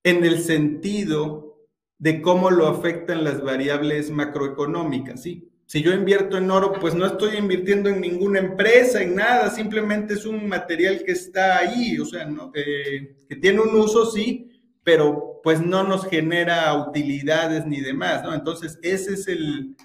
en 0.03 0.23
el 0.23 0.39
sentido 0.39 1.67
de 1.97 2.21
cómo 2.21 2.51
lo 2.51 2.67
afectan 2.67 3.23
las 3.23 3.43
variables 3.43 4.11
macroeconómicas, 4.11 5.23
¿sí? 5.23 5.51
Si 5.65 5.81
yo 5.81 5.93
invierto 5.93 6.37
en 6.37 6.51
oro, 6.51 6.73
pues 6.73 6.93
no 6.93 7.07
estoy 7.07 7.37
invirtiendo 7.37 7.89
en 7.89 7.99
ninguna 7.99 8.39
empresa, 8.39 9.01
en 9.01 9.15
nada, 9.15 9.49
simplemente 9.49 10.13
es 10.13 10.25
un 10.25 10.47
material 10.47 11.03
que 11.03 11.13
está 11.13 11.57
ahí, 11.57 11.97
o 11.97 12.05
sea, 12.05 12.29
eh, 12.53 13.15
que 13.27 13.35
tiene 13.37 13.61
un 13.61 13.75
uso, 13.75 14.05
sí, 14.05 14.51
pero 14.83 15.41
pues 15.43 15.59
no 15.61 15.83
nos 15.83 16.07
genera 16.07 16.71
utilidades 16.87 17.65
ni 17.65 17.81
demás, 17.81 18.23
¿no? 18.23 18.33
Entonces, 18.35 18.77
ese 18.83 19.13
es 19.13 19.27
el, 19.27 19.75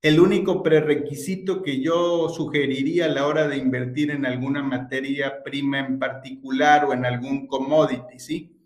el 0.00 0.18
único 0.18 0.62
prerequisito 0.62 1.62
que 1.62 1.80
yo 1.82 2.30
sugeriría 2.30 3.04
a 3.04 3.10
la 3.10 3.26
hora 3.26 3.46
de 3.46 3.58
invertir 3.58 4.10
en 4.10 4.24
alguna 4.24 4.62
materia 4.62 5.42
prima 5.44 5.80
en 5.80 5.98
particular 5.98 6.86
o 6.86 6.94
en 6.94 7.04
algún 7.04 7.46
commodity, 7.46 8.18
¿sí? 8.18 8.56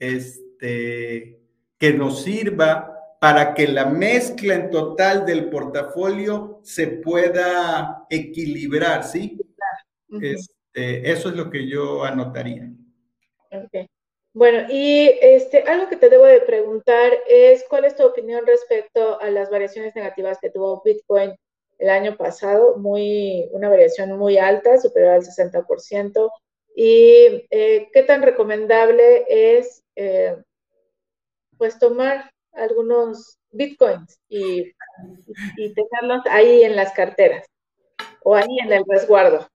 Este, 0.00 1.40
que 1.78 1.92
nos 1.94 2.24
sirva 2.24 2.92
para 3.22 3.54
que 3.54 3.68
la 3.68 3.86
mezcla 3.86 4.56
en 4.56 4.68
total 4.68 5.24
del 5.24 5.48
portafolio 5.48 6.58
se 6.64 6.88
pueda 6.88 8.04
equilibrar, 8.10 9.04
¿sí? 9.04 9.38
Este, 10.20 11.08
eso 11.08 11.28
es 11.28 11.36
lo 11.36 11.48
que 11.48 11.68
yo 11.68 12.02
anotaría. 12.02 12.68
Okay. 13.48 13.86
Bueno, 14.34 14.66
y 14.68 15.08
este, 15.20 15.62
algo 15.62 15.88
que 15.88 15.98
te 15.98 16.10
debo 16.10 16.24
de 16.24 16.40
preguntar 16.40 17.12
es, 17.28 17.64
¿cuál 17.70 17.84
es 17.84 17.94
tu 17.94 18.04
opinión 18.04 18.44
respecto 18.44 19.20
a 19.20 19.30
las 19.30 19.50
variaciones 19.50 19.94
negativas 19.94 20.38
que 20.40 20.50
tuvo 20.50 20.82
Bitcoin 20.84 21.32
el 21.78 21.90
año 21.90 22.16
pasado? 22.16 22.76
Muy, 22.76 23.48
una 23.52 23.68
variación 23.68 24.18
muy 24.18 24.36
alta, 24.36 24.78
superior 24.78 25.12
al 25.12 25.22
60%. 25.22 26.28
¿Y 26.74 27.46
eh, 27.50 27.88
qué 27.92 28.02
tan 28.02 28.20
recomendable 28.22 29.26
es, 29.28 29.84
eh, 29.94 30.34
pues, 31.56 31.78
tomar 31.78 32.32
algunos 32.52 33.38
Bitcoins 33.50 34.18
y, 34.28 34.72
y 35.56 35.74
tenerlos 35.74 36.22
ahí 36.30 36.62
en 36.62 36.76
las 36.76 36.92
carteras 36.92 37.46
o 38.22 38.34
ahí 38.34 38.58
en 38.60 38.72
el 38.72 38.84
resguardo? 38.86 39.48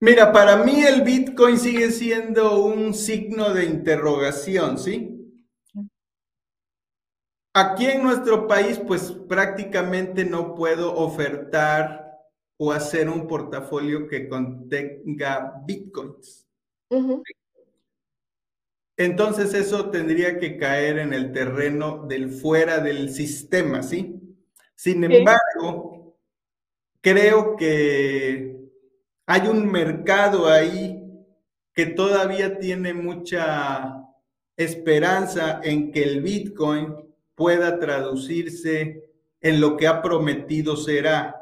Mira, 0.00 0.32
para 0.32 0.56
mí 0.56 0.82
el 0.82 1.02
Bitcoin 1.02 1.58
sigue 1.58 1.90
siendo 1.92 2.64
un 2.64 2.92
signo 2.92 3.54
de 3.54 3.66
interrogación, 3.66 4.76
¿sí? 4.76 5.22
Aquí 7.54 7.86
en 7.86 8.02
nuestro 8.02 8.48
país, 8.48 8.80
pues 8.84 9.12
prácticamente 9.28 10.24
no 10.24 10.54
puedo 10.54 10.96
ofertar 10.96 12.18
o 12.56 12.72
hacer 12.72 13.08
un 13.08 13.28
portafolio 13.28 14.08
que 14.08 14.28
contenga 14.28 15.60
Bitcoins. 15.64 16.48
Entonces 18.96 19.54
eso 19.54 19.90
tendría 19.90 20.38
que 20.38 20.56
caer 20.56 20.98
en 20.98 21.12
el 21.12 21.32
terreno 21.32 22.06
del 22.06 22.30
fuera 22.30 22.78
del 22.78 23.10
sistema, 23.10 23.82
¿sí? 23.82 24.20
Sin 24.74 25.02
embargo, 25.04 26.16
creo 27.00 27.56
que 27.56 28.56
hay 29.26 29.48
un 29.48 29.70
mercado 29.70 30.48
ahí 30.48 30.98
que 31.72 31.86
todavía 31.86 32.58
tiene 32.58 32.92
mucha 32.92 33.96
esperanza 34.56 35.60
en 35.62 35.90
que 35.90 36.02
el 36.02 36.20
Bitcoin 36.20 36.96
pueda 37.34 37.78
traducirse 37.78 39.04
en 39.40 39.60
lo 39.60 39.76
que 39.76 39.86
ha 39.86 40.02
prometido 40.02 40.76
será, 40.76 41.36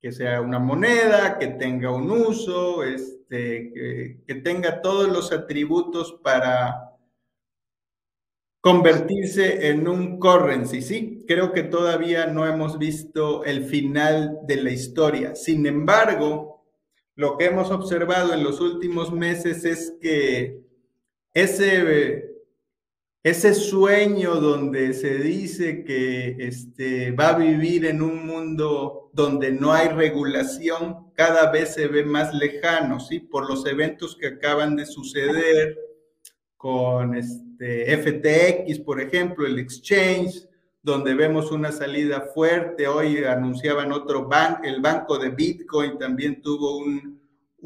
que 0.00 0.12
sea 0.12 0.40
una 0.40 0.58
moneda, 0.58 1.38
que 1.38 1.48
tenga 1.48 1.90
un 1.90 2.10
uso, 2.10 2.84
este, 3.28 3.72
que, 3.72 4.18
que 4.24 4.34
tenga 4.36 4.80
todos 4.82 5.08
los 5.08 5.32
atributos 5.32 6.12
para 6.22 6.92
convertirse 8.60 9.68
en 9.68 9.88
un 9.88 10.18
currency, 10.18 10.80
¿sí? 10.80 11.24
Creo 11.26 11.52
que 11.52 11.64
todavía 11.64 12.26
no 12.26 12.46
hemos 12.46 12.78
visto 12.78 13.44
el 13.44 13.64
final 13.64 14.38
de 14.46 14.56
la 14.56 14.70
historia. 14.70 15.34
Sin 15.34 15.66
embargo, 15.66 16.64
lo 17.16 17.36
que 17.36 17.46
hemos 17.46 17.70
observado 17.70 18.32
en 18.32 18.44
los 18.44 18.60
últimos 18.60 19.12
meses 19.12 19.64
es 19.64 19.96
que 20.00 20.60
ese, 21.32 22.25
ese 23.26 23.54
sueño 23.54 24.36
donde 24.36 24.92
se 24.94 25.18
dice 25.18 25.82
que 25.82 26.36
este, 26.38 27.10
va 27.10 27.30
a 27.30 27.36
vivir 27.36 27.84
en 27.86 28.00
un 28.00 28.24
mundo 28.24 29.10
donde 29.12 29.50
no 29.50 29.72
hay 29.72 29.88
regulación, 29.88 31.10
cada 31.12 31.50
vez 31.50 31.74
se 31.74 31.88
ve 31.88 32.04
más 32.04 32.32
lejano, 32.32 33.00
¿sí? 33.00 33.18
Por 33.18 33.50
los 33.50 33.66
eventos 33.66 34.14
que 34.14 34.28
acaban 34.28 34.76
de 34.76 34.86
suceder 34.86 35.76
con 36.56 37.16
este 37.16 37.96
FTX, 37.98 38.78
por 38.84 39.00
ejemplo, 39.00 39.44
el 39.44 39.58
exchange, 39.58 40.46
donde 40.80 41.14
vemos 41.14 41.50
una 41.50 41.72
salida 41.72 42.28
fuerte. 42.32 42.86
Hoy 42.86 43.24
anunciaban 43.24 43.90
otro 43.90 44.28
banco, 44.28 44.60
el 44.62 44.80
banco 44.80 45.18
de 45.18 45.30
Bitcoin 45.30 45.98
también 45.98 46.40
tuvo 46.40 46.78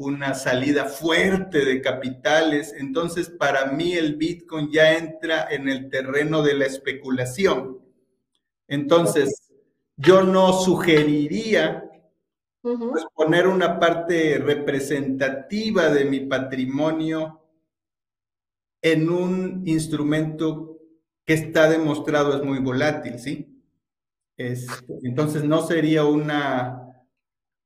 una 0.05 0.33
salida 0.33 0.85
fuerte 0.85 1.65
de 1.65 1.81
capitales. 1.81 2.73
Entonces, 2.77 3.29
para 3.29 3.67
mí 3.67 3.93
el 3.93 4.15
Bitcoin 4.15 4.71
ya 4.71 4.97
entra 4.97 5.47
en 5.49 5.69
el 5.69 5.89
terreno 5.89 6.41
de 6.41 6.55
la 6.55 6.65
especulación. 6.65 7.79
Entonces, 8.67 9.51
yo 9.97 10.23
no 10.23 10.53
sugeriría 10.53 11.89
pues, 12.61 13.05
poner 13.13 13.47
una 13.47 13.79
parte 13.79 14.37
representativa 14.37 15.89
de 15.89 16.05
mi 16.05 16.21
patrimonio 16.21 17.41
en 18.81 19.09
un 19.09 19.63
instrumento 19.65 20.79
que 21.25 21.33
está 21.33 21.69
demostrado 21.69 22.35
es 22.35 22.43
muy 22.43 22.59
volátil, 22.59 23.19
¿sí? 23.19 23.47
entonces 25.03 25.43
no 25.43 25.61
sería 25.61 26.03
una, 26.03 26.90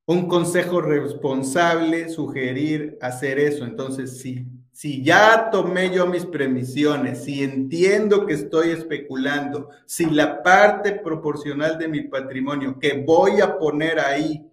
un 0.05 0.27
consejo 0.27 0.81
responsable 0.81 2.09
sugerir 2.09 2.97
hacer 3.01 3.39
eso. 3.39 3.65
Entonces, 3.65 4.19
si, 4.19 4.45
si 4.71 5.03
ya 5.03 5.49
tomé 5.49 5.93
yo 5.93 6.05
mis 6.05 6.25
previsiones, 6.25 7.23
si 7.23 7.43
entiendo 7.43 8.25
que 8.25 8.33
estoy 8.33 8.69
especulando, 8.69 9.69
si 9.85 10.05
la 10.09 10.43
parte 10.43 10.91
proporcional 10.91 11.77
de 11.77 11.87
mi 11.87 12.01
patrimonio 12.01 12.77
que 12.79 13.03
voy 13.05 13.41
a 13.41 13.57
poner 13.57 13.99
ahí 13.99 14.45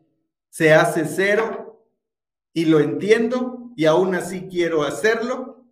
se 0.48 0.72
hace 0.72 1.04
cero 1.04 1.84
y 2.52 2.66
lo 2.66 2.80
entiendo 2.80 3.70
y 3.76 3.86
aún 3.86 4.14
así 4.14 4.48
quiero 4.50 4.82
hacerlo, 4.82 5.64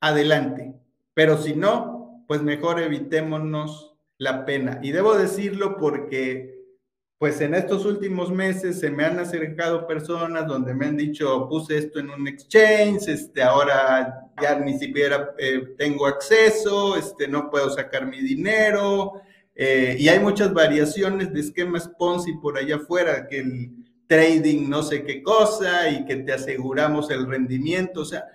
adelante. 0.00 0.74
Pero 1.14 1.38
si 1.38 1.54
no, 1.54 2.24
pues 2.28 2.42
mejor 2.42 2.80
evitémonos 2.80 3.96
la 4.18 4.44
pena. 4.44 4.78
Y 4.82 4.92
debo 4.92 5.16
decirlo 5.16 5.76
porque, 5.76 6.57
pues 7.18 7.40
en 7.40 7.54
estos 7.54 7.84
últimos 7.84 8.30
meses 8.30 8.78
se 8.78 8.90
me 8.90 9.04
han 9.04 9.18
acercado 9.18 9.88
personas 9.88 10.46
donde 10.46 10.72
me 10.72 10.86
han 10.86 10.96
dicho, 10.96 11.48
puse 11.48 11.76
esto 11.78 11.98
en 11.98 12.10
un 12.10 12.28
exchange, 12.28 13.08
este, 13.08 13.42
ahora 13.42 14.30
ya 14.40 14.60
ni 14.60 14.78
siquiera 14.78 15.34
eh, 15.36 15.74
tengo 15.76 16.06
acceso, 16.06 16.96
este, 16.96 17.26
no 17.26 17.50
puedo 17.50 17.70
sacar 17.70 18.06
mi 18.06 18.20
dinero. 18.20 19.20
Eh, 19.56 19.96
y 19.98 20.08
hay 20.08 20.20
muchas 20.20 20.54
variaciones 20.54 21.32
de 21.32 21.40
esquemas 21.40 21.88
Ponzi 21.98 22.34
por 22.34 22.56
allá 22.56 22.76
afuera, 22.76 23.26
que 23.26 23.40
el 23.40 23.72
trading 24.06 24.68
no 24.68 24.84
sé 24.84 25.02
qué 25.02 25.20
cosa 25.20 25.90
y 25.90 26.04
que 26.04 26.16
te 26.16 26.32
aseguramos 26.32 27.10
el 27.10 27.26
rendimiento. 27.26 28.02
O 28.02 28.04
sea, 28.04 28.26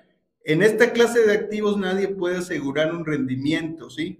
en 0.43 0.61
esta 0.61 0.91
clase 0.91 1.25
de 1.25 1.31
activos 1.31 1.77
nadie 1.77 2.09
puede 2.09 2.39
asegurar 2.39 2.93
un 2.93 3.05
rendimiento, 3.05 3.89
¿sí? 3.89 4.19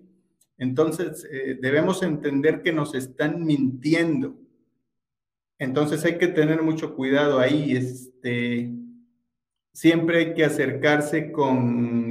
Entonces, 0.58 1.28
eh, 1.30 1.58
debemos 1.62 2.02
entender 2.02 2.62
que 2.62 2.72
nos 2.72 2.96
están 2.96 3.44
mintiendo. 3.44 4.38
Entonces 5.60 6.04
hay 6.06 6.18
que 6.18 6.28
tener 6.28 6.62
mucho 6.62 6.96
cuidado 6.96 7.40
ahí. 7.40 7.76
Este, 7.76 8.72
siempre 9.72 10.18
hay 10.18 10.34
que 10.34 10.46
acercarse 10.46 11.32
con 11.32 12.10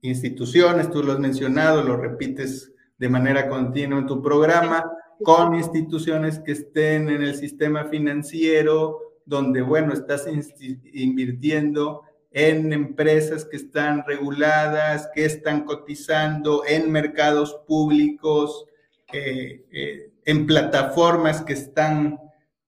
instituciones, 0.00 0.90
tú 0.90 1.02
lo 1.02 1.12
has 1.12 1.18
mencionado, 1.18 1.82
lo 1.82 1.96
repites 1.96 2.72
de 2.98 3.08
manera 3.08 3.48
continua 3.48 3.98
en 3.98 4.06
tu 4.06 4.22
programa, 4.22 4.84
con 5.22 5.54
instituciones 5.54 6.38
que 6.38 6.52
estén 6.52 7.08
en 7.08 7.22
el 7.22 7.34
sistema 7.34 7.84
financiero, 7.84 8.98
donde, 9.24 9.62
bueno, 9.62 9.92
estás 9.92 10.26
invirtiendo 10.92 12.02
en 12.30 12.72
empresas 12.72 13.44
que 13.44 13.56
están 13.56 14.04
reguladas, 14.06 15.08
que 15.14 15.24
están 15.24 15.64
cotizando 15.64 16.64
en 16.66 16.90
mercados 16.90 17.60
públicos, 17.66 18.66
eh, 19.12 19.64
eh, 19.70 20.10
en 20.24 20.46
plataformas 20.46 21.42
que 21.42 21.52
están 21.52 22.18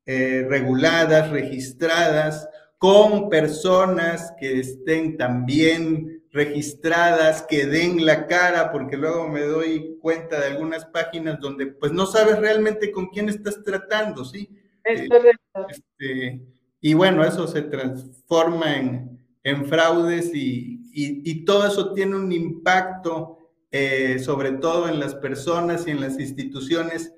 eh, 0.07 0.47
reguladas, 0.49 1.31
registradas, 1.31 2.49
con 2.79 3.29
personas 3.29 4.33
que 4.39 4.61
estén 4.61 5.17
también 5.17 6.23
registradas, 6.31 7.43
que 7.43 7.67
den 7.67 8.05
la 8.05 8.27
cara, 8.27 8.71
porque 8.71 8.97
luego 8.97 9.27
me 9.29 9.41
doy 9.41 9.99
cuenta 10.01 10.39
de 10.39 10.49
algunas 10.49 10.85
páginas 10.85 11.41
donde 11.41 11.67
pues 11.67 11.93
no 11.93 12.07
sabes 12.07 12.39
realmente 12.39 12.93
con 12.93 13.07
quién 13.09 13.29
estás 13.29 13.63
tratando, 13.65 14.25
¿sí? 14.25 14.49
Es 14.85 15.09
correcto. 15.09 15.67
Este, 15.69 16.41
y 16.81 16.95
bueno, 16.95 17.25
eso 17.25 17.49
se 17.49 17.63
transforma 17.63 18.77
en, 18.77 19.19
en 19.43 19.67
fraudes 19.67 20.33
y, 20.35 20.83
y, 20.93 21.29
y, 21.29 21.45
todo 21.45 21.67
eso 21.67 21.93
tiene 21.95 22.15
un 22.15 22.31
impacto, 22.31 23.51
eh, 23.71 24.19
sobre 24.19 24.53
todo 24.53 24.89
en 24.89 25.01
las 25.01 25.15
personas 25.15 25.89
y 25.89 25.91
en 25.91 26.01
las 26.01 26.21
instituciones 26.21 27.13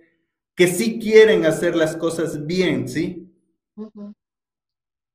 que 0.59 0.66
sí 0.66 0.98
quieren 0.98 1.46
hacer 1.46 1.76
las 1.76 1.96
cosas 1.96 2.44
bien, 2.44 2.88
¿sí? 2.88 3.32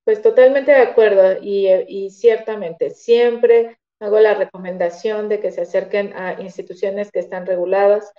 Pues 0.05 0.21
totalmente 0.21 0.71
de 0.71 0.77
acuerdo 0.77 1.37
y, 1.41 1.67
y, 1.67 2.11
ciertamente 2.11 2.91
siempre 2.91 3.77
hago 3.99 4.21
la 4.21 4.35
recomendación 4.35 5.27
de 5.27 5.41
que 5.41 5.51
se 5.51 5.59
acerquen 5.59 6.13
a 6.15 6.41
instituciones 6.41 7.11
que 7.11 7.19
están 7.19 7.45
reguladas, 7.45 8.13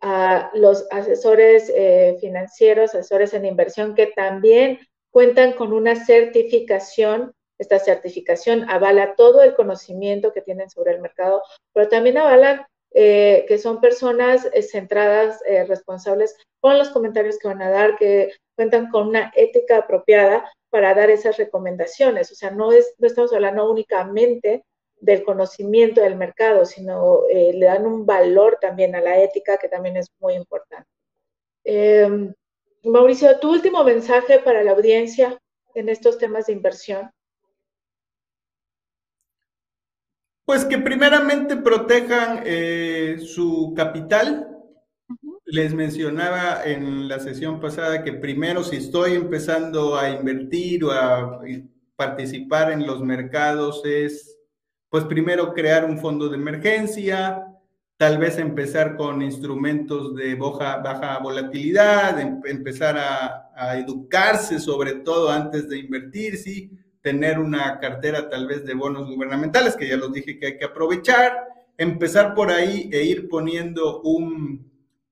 a 0.00 0.50
los 0.54 0.86
asesores 0.90 1.70
eh, 1.74 2.16
financieros, 2.18 2.94
asesores 2.94 3.34
en 3.34 3.44
inversión 3.44 3.94
que 3.94 4.06
también 4.06 4.78
cuentan 5.10 5.52
con 5.52 5.74
una 5.74 6.02
certificación. 6.02 7.34
Esta 7.58 7.78
certificación 7.78 8.64
avala 8.70 9.16
todo 9.16 9.42
el 9.42 9.54
conocimiento 9.54 10.32
que 10.32 10.40
tienen 10.40 10.70
sobre 10.70 10.94
el 10.94 11.02
mercado, 11.02 11.42
pero 11.74 11.90
también 11.90 12.16
avalan 12.16 12.64
eh, 12.92 13.44
que 13.46 13.58
son 13.58 13.80
personas 13.80 14.48
eh, 14.52 14.62
centradas, 14.62 15.40
eh, 15.46 15.64
responsables 15.64 16.36
con 16.60 16.78
los 16.78 16.90
comentarios 16.90 17.38
que 17.38 17.48
van 17.48 17.62
a 17.62 17.70
dar, 17.70 17.96
que 17.96 18.32
cuentan 18.56 18.90
con 18.90 19.08
una 19.08 19.32
ética 19.34 19.78
apropiada 19.78 20.50
para 20.70 20.94
dar 20.94 21.10
esas 21.10 21.36
recomendaciones. 21.36 22.30
O 22.32 22.34
sea, 22.34 22.50
no, 22.50 22.72
es, 22.72 22.94
no 22.98 23.06
estamos 23.06 23.32
hablando 23.32 23.70
únicamente 23.70 24.64
del 24.96 25.24
conocimiento 25.24 26.02
del 26.02 26.16
mercado, 26.16 26.66
sino 26.66 27.22
le 27.30 27.64
dan 27.64 27.86
un 27.86 28.04
valor 28.04 28.58
también 28.60 28.94
a 28.94 29.00
la 29.00 29.18
ética, 29.18 29.56
que 29.56 29.68
también 29.68 29.96
es 29.96 30.08
muy 30.18 30.34
importante. 30.34 30.86
Eh, 31.64 32.32
Mauricio, 32.84 33.38
tu 33.38 33.50
último 33.50 33.84
mensaje 33.84 34.38
para 34.38 34.62
la 34.62 34.72
audiencia 34.72 35.38
en 35.74 35.88
estos 35.88 36.18
temas 36.18 36.46
de 36.46 36.54
inversión. 36.54 37.10
Pues 40.50 40.64
que 40.64 40.78
primeramente 40.78 41.56
protejan 41.56 42.42
eh, 42.44 43.18
su 43.24 43.72
capital. 43.76 44.48
Uh 45.08 45.14
-huh. 45.14 45.38
Les 45.44 45.72
mencionaba 45.72 46.64
en 46.64 47.06
la 47.06 47.20
sesión 47.20 47.60
pasada 47.60 48.02
que 48.02 48.14
primero 48.14 48.64
si 48.64 48.74
estoy 48.74 49.12
empezando 49.12 49.96
a 49.96 50.10
invertir 50.10 50.82
o 50.82 50.90
a 50.90 51.40
participar 51.94 52.72
en 52.72 52.84
los 52.84 53.00
mercados 53.00 53.82
es 53.84 54.38
pues 54.88 55.04
primero 55.04 55.54
crear 55.54 55.84
un 55.84 55.98
fondo 55.98 56.28
de 56.28 56.36
emergencia, 56.36 57.46
tal 57.96 58.18
vez 58.18 58.36
empezar 58.36 58.96
con 58.96 59.22
instrumentos 59.22 60.16
de 60.16 60.34
baja, 60.34 60.78
baja 60.78 61.18
volatilidad, 61.20 62.18
em, 62.18 62.40
empezar 62.44 62.98
a, 62.98 63.52
a, 63.54 63.78
educarse 63.78 64.58
sobre 64.58 64.94
todo 64.94 65.30
antes 65.30 65.68
de 65.68 65.78
invertir, 65.78 66.36
sí, 66.36 66.72
tener 67.02 67.38
una 67.38 67.78
cartera 67.80 68.28
tal 68.28 68.46
vez 68.46 68.64
de 68.64 68.74
bonos 68.74 69.08
gubernamentales, 69.08 69.76
que 69.76 69.88
ya 69.88 69.96
los 69.96 70.12
dije 70.12 70.38
que 70.38 70.46
hay 70.46 70.58
que 70.58 70.66
aprovechar, 70.66 71.32
empezar 71.78 72.34
por 72.34 72.50
ahí 72.50 72.90
e 72.92 73.04
ir 73.04 73.28
poniendo 73.28 74.02
un, 74.02 74.70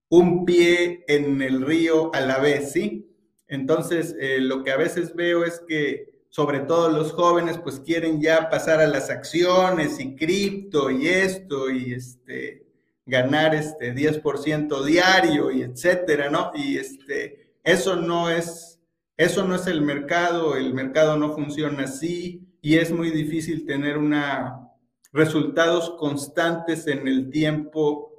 un 0.09 0.45
pie 0.45 1.05
en 1.09 1.41
el 1.41 1.63
río 1.63 2.15
a 2.15 2.21
la 2.21 2.39
vez, 2.39 2.73
¿sí? 2.73 3.07
Entonces, 3.47 4.15
eh, 4.21 4.39
lo 4.41 4.63
que 4.63 4.71
a 4.71 4.77
veces 4.77 5.15
veo 5.15 5.45
es 5.45 5.63
que 5.67 6.19
sobre 6.31 6.61
todo 6.61 6.91
los 6.91 7.13
jóvenes, 7.13 7.59
pues 7.59 7.81
quieren 7.81 8.21
ya 8.21 8.51
pasar 8.51 8.81
a 8.81 8.87
las 8.87 9.11
acciones 9.11 9.99
y 9.99 10.15
cripto 10.15 10.91
y 10.91 11.09
esto 11.09 11.71
y 11.71 11.95
este, 11.95 12.67
ganar 13.07 13.55
este 13.55 13.95
10% 13.95 14.85
diario 14.85 15.51
y 15.51 15.63
etcétera, 15.63 16.31
¿no? 16.31 16.53
Y 16.55 16.77
este, 16.77 17.55
eso 17.65 17.97
no 17.97 18.31
es, 18.31 18.78
eso 19.19 19.45
no 19.45 19.57
es 19.57 19.67
el 19.67 19.83
mercado, 19.83 20.57
el 20.57 20.73
mercado 20.73 21.19
no 21.19 21.35
funciona 21.35 21.85
así 21.85 22.49
y 22.63 22.77
es 22.79 22.91
muy 22.91 23.11
difícil 23.11 23.67
tener 23.67 23.99
una, 23.99 24.71
resultados 25.13 25.91
constantes 25.99 26.87
en 26.87 27.07
el 27.09 27.31
tiempo 27.31 28.13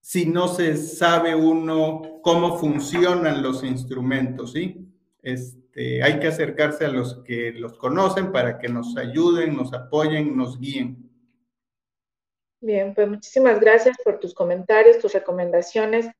si 0.00 0.26
no 0.26 0.48
se 0.48 0.76
sabe 0.76 1.34
uno 1.34 2.20
cómo 2.22 2.58
funcionan 2.58 3.42
los 3.42 3.64
instrumentos, 3.64 4.52
¿sí? 4.52 4.86
Este, 5.22 6.02
hay 6.02 6.20
que 6.20 6.26
acercarse 6.26 6.84
a 6.84 6.90
los 6.90 7.22
que 7.24 7.52
los 7.52 7.78
conocen 7.78 8.30
para 8.30 8.58
que 8.58 8.68
nos 8.68 8.94
ayuden, 8.98 9.56
nos 9.56 9.72
apoyen, 9.72 10.36
nos 10.36 10.60
guíen. 10.60 11.10
Bien, 12.60 12.94
pues 12.94 13.08
muchísimas 13.08 13.58
gracias 13.60 13.96
por 14.04 14.20
tus 14.20 14.34
comentarios, 14.34 14.98
tus 14.98 15.14
recomendaciones. 15.14 16.10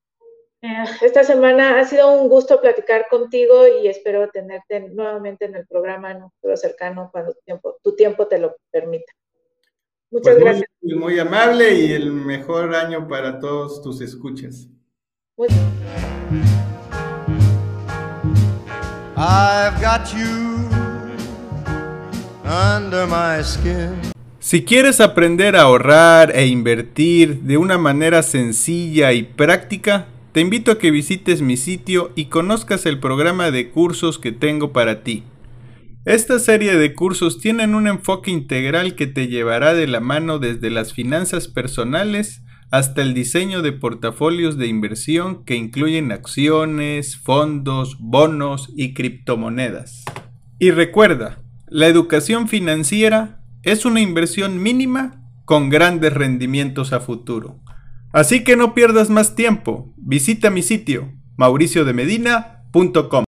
Eh, 0.65 0.85
esta 1.03 1.23
semana 1.25 1.79
ha 1.79 1.85
sido 1.85 2.11
un 2.11 2.27
gusto 2.27 2.59
platicar 2.59 3.07
contigo 3.11 3.67
y 3.69 3.87
espero 3.87 4.31
tenerte 4.31 4.81
nuevamente 4.81 5.45
en 5.45 5.57
el 5.57 5.67
programa 5.67 6.11
en 6.11 6.23
un 6.23 6.31
futuro 6.31 6.57
cercano 6.57 7.11
cuando 7.13 7.35
tu 7.35 7.41
tiempo, 7.45 7.77
tu 7.83 7.95
tiempo 7.95 8.27
te 8.27 8.39
lo 8.39 8.57
permita. 8.71 9.13
Muchas 10.11 10.37
pues 10.37 10.43
gracias. 10.43 10.71
Muy, 10.81 10.95
muy, 10.95 11.19
amable 11.19 11.75
y 11.75 11.93
el 11.93 12.11
mejor 12.11 12.75
año 12.75 13.07
para 13.07 13.39
todos 13.41 13.83
tus 13.83 14.01
escuchas. 14.01 14.67
Muy 15.37 15.49
I've 19.19 19.79
got 19.83 20.15
you 20.15 20.67
under 22.47 23.07
my 23.07 23.45
skin. 23.45 24.01
Si 24.39 24.65
quieres 24.65 25.03
aprender 25.03 25.57
a 25.57 25.63
ahorrar 25.63 26.35
e 26.35 26.47
invertir 26.47 27.43
de 27.43 27.59
una 27.59 27.77
manera 27.77 28.23
sencilla 28.23 29.13
y 29.13 29.25
práctica, 29.25 30.07
te 30.35 30.41
invito 30.41 30.73
a 30.73 30.79
que 30.79 30.91
visites 30.91 31.43
mi 31.43 31.57
sitio 31.57 32.11
y 32.17 32.25
conozcas 32.25 32.87
el 32.87 32.99
programa 32.99 33.53
de 33.53 33.71
cursos 33.71 34.19
que 34.19 34.33
tengo 34.33 34.73
para 34.73 35.05
ti. 35.05 35.23
Esta 36.05 36.41
serie 36.41 36.75
de 36.75 36.93
cursos 36.93 37.39
tienen 37.39 37.77
un 37.77 37.87
enfoque 37.87 38.33
integral 38.33 38.97
que 38.97 39.07
te 39.07 39.29
llevará 39.29 39.75
de 39.75 39.87
la 39.87 40.01
mano 40.01 40.41
desde 40.41 40.71
las 40.71 40.93
finanzas 40.93 41.47
personales 41.47 42.43
hasta 42.73 43.03
el 43.03 43.15
diseño 43.15 43.63
de 43.63 43.71
portafolios 43.71 44.59
de 44.59 44.67
inversión 44.67 45.45
que 45.45 45.55
incluyen 45.55 46.11
acciones, 46.11 47.17
fondos, 47.17 47.97
bonos 48.01 48.73
y 48.75 48.93
criptomonedas. 48.93 50.03
Y 50.59 50.73
recuerda, 50.73 51.45
la 51.69 51.87
educación 51.87 52.49
financiera 52.49 53.41
es 53.63 53.85
una 53.85 54.01
inversión 54.01 54.61
mínima 54.61 55.23
con 55.45 55.71
grandes 55.71 56.13
rendimientos 56.13 56.93
a 56.93 56.99
futuro. 56.99 57.61
Así 58.15 58.45
que 58.45 58.55
no 58.55 58.75
pierdas 58.75 59.11
más 59.11 59.35
tiempo, 59.35 59.93
visita 59.97 60.49
mi 60.49 60.63
sitio 60.63 61.13
mauriciodemedina.com. 61.37 63.25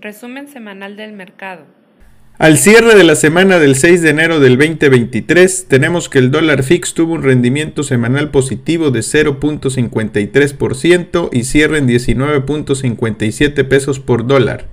Resumen 0.00 0.48
semanal 0.48 0.96
del 0.96 1.12
mercado. 1.12 1.79
Al 2.40 2.56
cierre 2.56 2.94
de 2.94 3.04
la 3.04 3.16
semana 3.16 3.58
del 3.58 3.76
6 3.76 4.00
de 4.00 4.08
enero 4.08 4.40
del 4.40 4.56
2023, 4.56 5.66
tenemos 5.68 6.08
que 6.08 6.18
el 6.18 6.30
dólar 6.30 6.62
fix 6.62 6.94
tuvo 6.94 7.12
un 7.12 7.22
rendimiento 7.22 7.82
semanal 7.82 8.30
positivo 8.30 8.90
de 8.90 9.00
0.53% 9.00 11.28
y 11.32 11.44
cierre 11.44 11.76
en 11.76 11.86
19.57 11.86 13.68
pesos 13.68 14.00
por 14.00 14.26
dólar. 14.26 14.68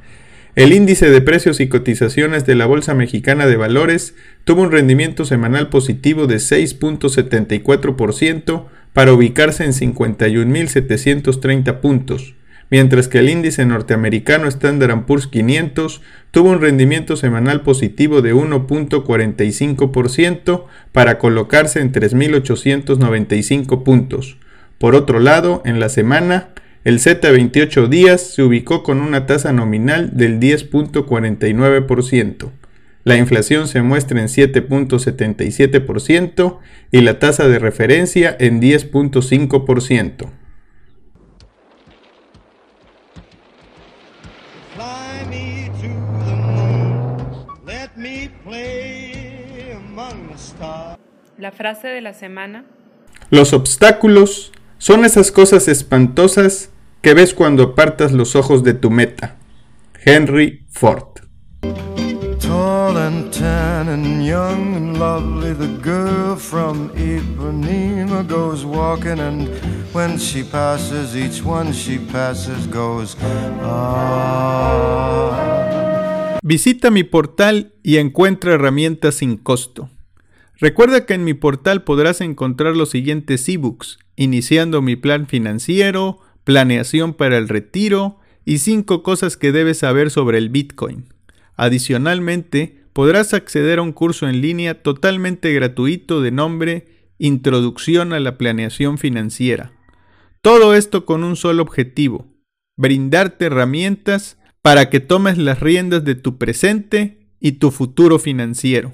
El 0.55 0.71
índice 0.71 1.09
de 1.09 1.19
precios 1.19 1.59
y 1.59 1.67
cotizaciones 1.67 2.45
de 2.45 2.55
la 2.55 2.67
Bolsa 2.67 2.93
Mexicana 2.93 3.47
de 3.47 3.57
Valores 3.57 4.15
tuvo 4.45 4.61
un 4.61 4.71
rendimiento 4.71 5.25
semanal 5.25 5.67
positivo 5.67 6.25
de 6.25 6.37
6.74% 6.37 8.63
para 8.93 9.11
ubicarse 9.11 9.65
en 9.65 9.73
51.730 9.73 11.81
puntos 11.81 12.36
mientras 12.69 13.07
que 13.07 13.19
el 13.19 13.29
índice 13.29 13.65
norteamericano 13.65 14.47
Standard 14.47 15.05
Poor's 15.05 15.27
500 15.27 16.01
tuvo 16.31 16.49
un 16.49 16.59
rendimiento 16.61 17.15
semanal 17.15 17.61
positivo 17.61 18.21
de 18.21 18.33
1.45% 18.33 20.65
para 20.91 21.17
colocarse 21.17 21.79
en 21.79 21.91
3.895 21.91 23.83
puntos. 23.83 24.37
Por 24.77 24.93
otro 24.95 25.19
lado, 25.19 25.61
en 25.65 25.79
la 25.79 25.89
semana, 25.89 26.49
el 26.83 26.99
Z28 26.99 27.87
días 27.87 28.21
se 28.21 28.43
ubicó 28.43 28.83
con 28.83 29.01
una 29.01 29.25
tasa 29.25 29.51
nominal 29.51 30.15
del 30.15 30.39
10.49%. 30.39 32.51
La 33.03 33.17
inflación 33.17 33.67
se 33.67 33.81
muestra 33.81 34.19
en 34.19 34.27
7.77% 34.27 36.59
y 36.91 37.01
la 37.01 37.17
tasa 37.19 37.47
de 37.47 37.57
referencia 37.57 38.37
en 38.39 38.61
10.5%. 38.61 40.29
La 51.37 51.51
frase 51.51 51.87
de 51.87 52.01
la 52.01 52.13
semana. 52.13 52.65
Los 53.29 53.53
obstáculos 53.53 54.51
son 54.79 55.05
esas 55.05 55.31
cosas 55.31 55.67
espantosas 55.67 56.71
que 57.01 57.13
ves 57.13 57.35
cuando 57.35 57.61
apartas 57.63 58.11
los 58.11 58.35
ojos 58.35 58.63
de 58.63 58.73
tu 58.73 58.89
meta. 58.89 59.35
Henry 60.03 60.65
Ford. 60.69 61.19
Tall 62.39 62.97
and 62.97 63.31
tan 63.31 63.89
and 63.89 64.25
young 64.25 64.75
and 64.75 64.97
lovely, 64.97 65.53
the 65.53 65.67
girl 65.83 66.35
from 66.37 66.89
Ipanema 66.95 68.27
goes 68.27 68.65
walking, 68.65 69.19
and 69.19 69.47
when 69.93 70.17
she 70.17 70.43
passes, 70.43 71.15
each 71.15 71.43
one 71.43 71.71
she 71.71 71.99
passes 71.99 72.65
goes, 72.67 73.15
ah. 73.61 74.77
Visita 76.41 76.89
mi 76.89 77.03
portal 77.03 77.73
y 77.83 77.97
encuentra 77.97 78.53
herramientas 78.53 79.15
sin 79.15 79.37
costo. 79.37 79.89
Recuerda 80.59 81.05
que 81.05 81.13
en 81.13 81.23
mi 81.23 81.35
portal 81.35 81.83
podrás 81.83 82.19
encontrar 82.21 82.75
los 82.75 82.89
siguientes 82.89 83.47
ebooks, 83.47 83.99
iniciando 84.15 84.81
mi 84.81 84.95
plan 84.95 85.27
financiero, 85.27 86.19
planeación 86.43 87.13
para 87.13 87.37
el 87.37 87.47
retiro 87.47 88.19
y 88.43 88.57
5 88.57 89.03
cosas 89.03 89.37
que 89.37 89.51
debes 89.51 89.79
saber 89.79 90.09
sobre 90.09 90.39
el 90.39 90.49
Bitcoin. 90.49 91.05
Adicionalmente, 91.55 92.85
podrás 92.93 93.35
acceder 93.35 93.77
a 93.77 93.83
un 93.83 93.91
curso 93.91 94.27
en 94.27 94.41
línea 94.41 94.81
totalmente 94.81 95.53
gratuito 95.53 96.21
de 96.21 96.31
nombre 96.31 96.87
Introducción 97.19 98.13
a 98.13 98.19
la 98.19 98.37
Planeación 98.37 98.97
Financiera. 98.97 99.73
Todo 100.41 100.73
esto 100.73 101.05
con 101.05 101.23
un 101.23 101.35
solo 101.35 101.61
objetivo, 101.61 102.25
brindarte 102.77 103.45
herramientas 103.45 104.37
para 104.63 104.89
que 104.89 104.99
tomes 104.99 105.37
las 105.37 105.59
riendas 105.59 106.03
de 106.03 106.15
tu 106.15 106.37
presente 106.37 107.29
y 107.39 107.53
tu 107.53 107.69
futuro 107.69 108.17
financiero. 108.17 108.93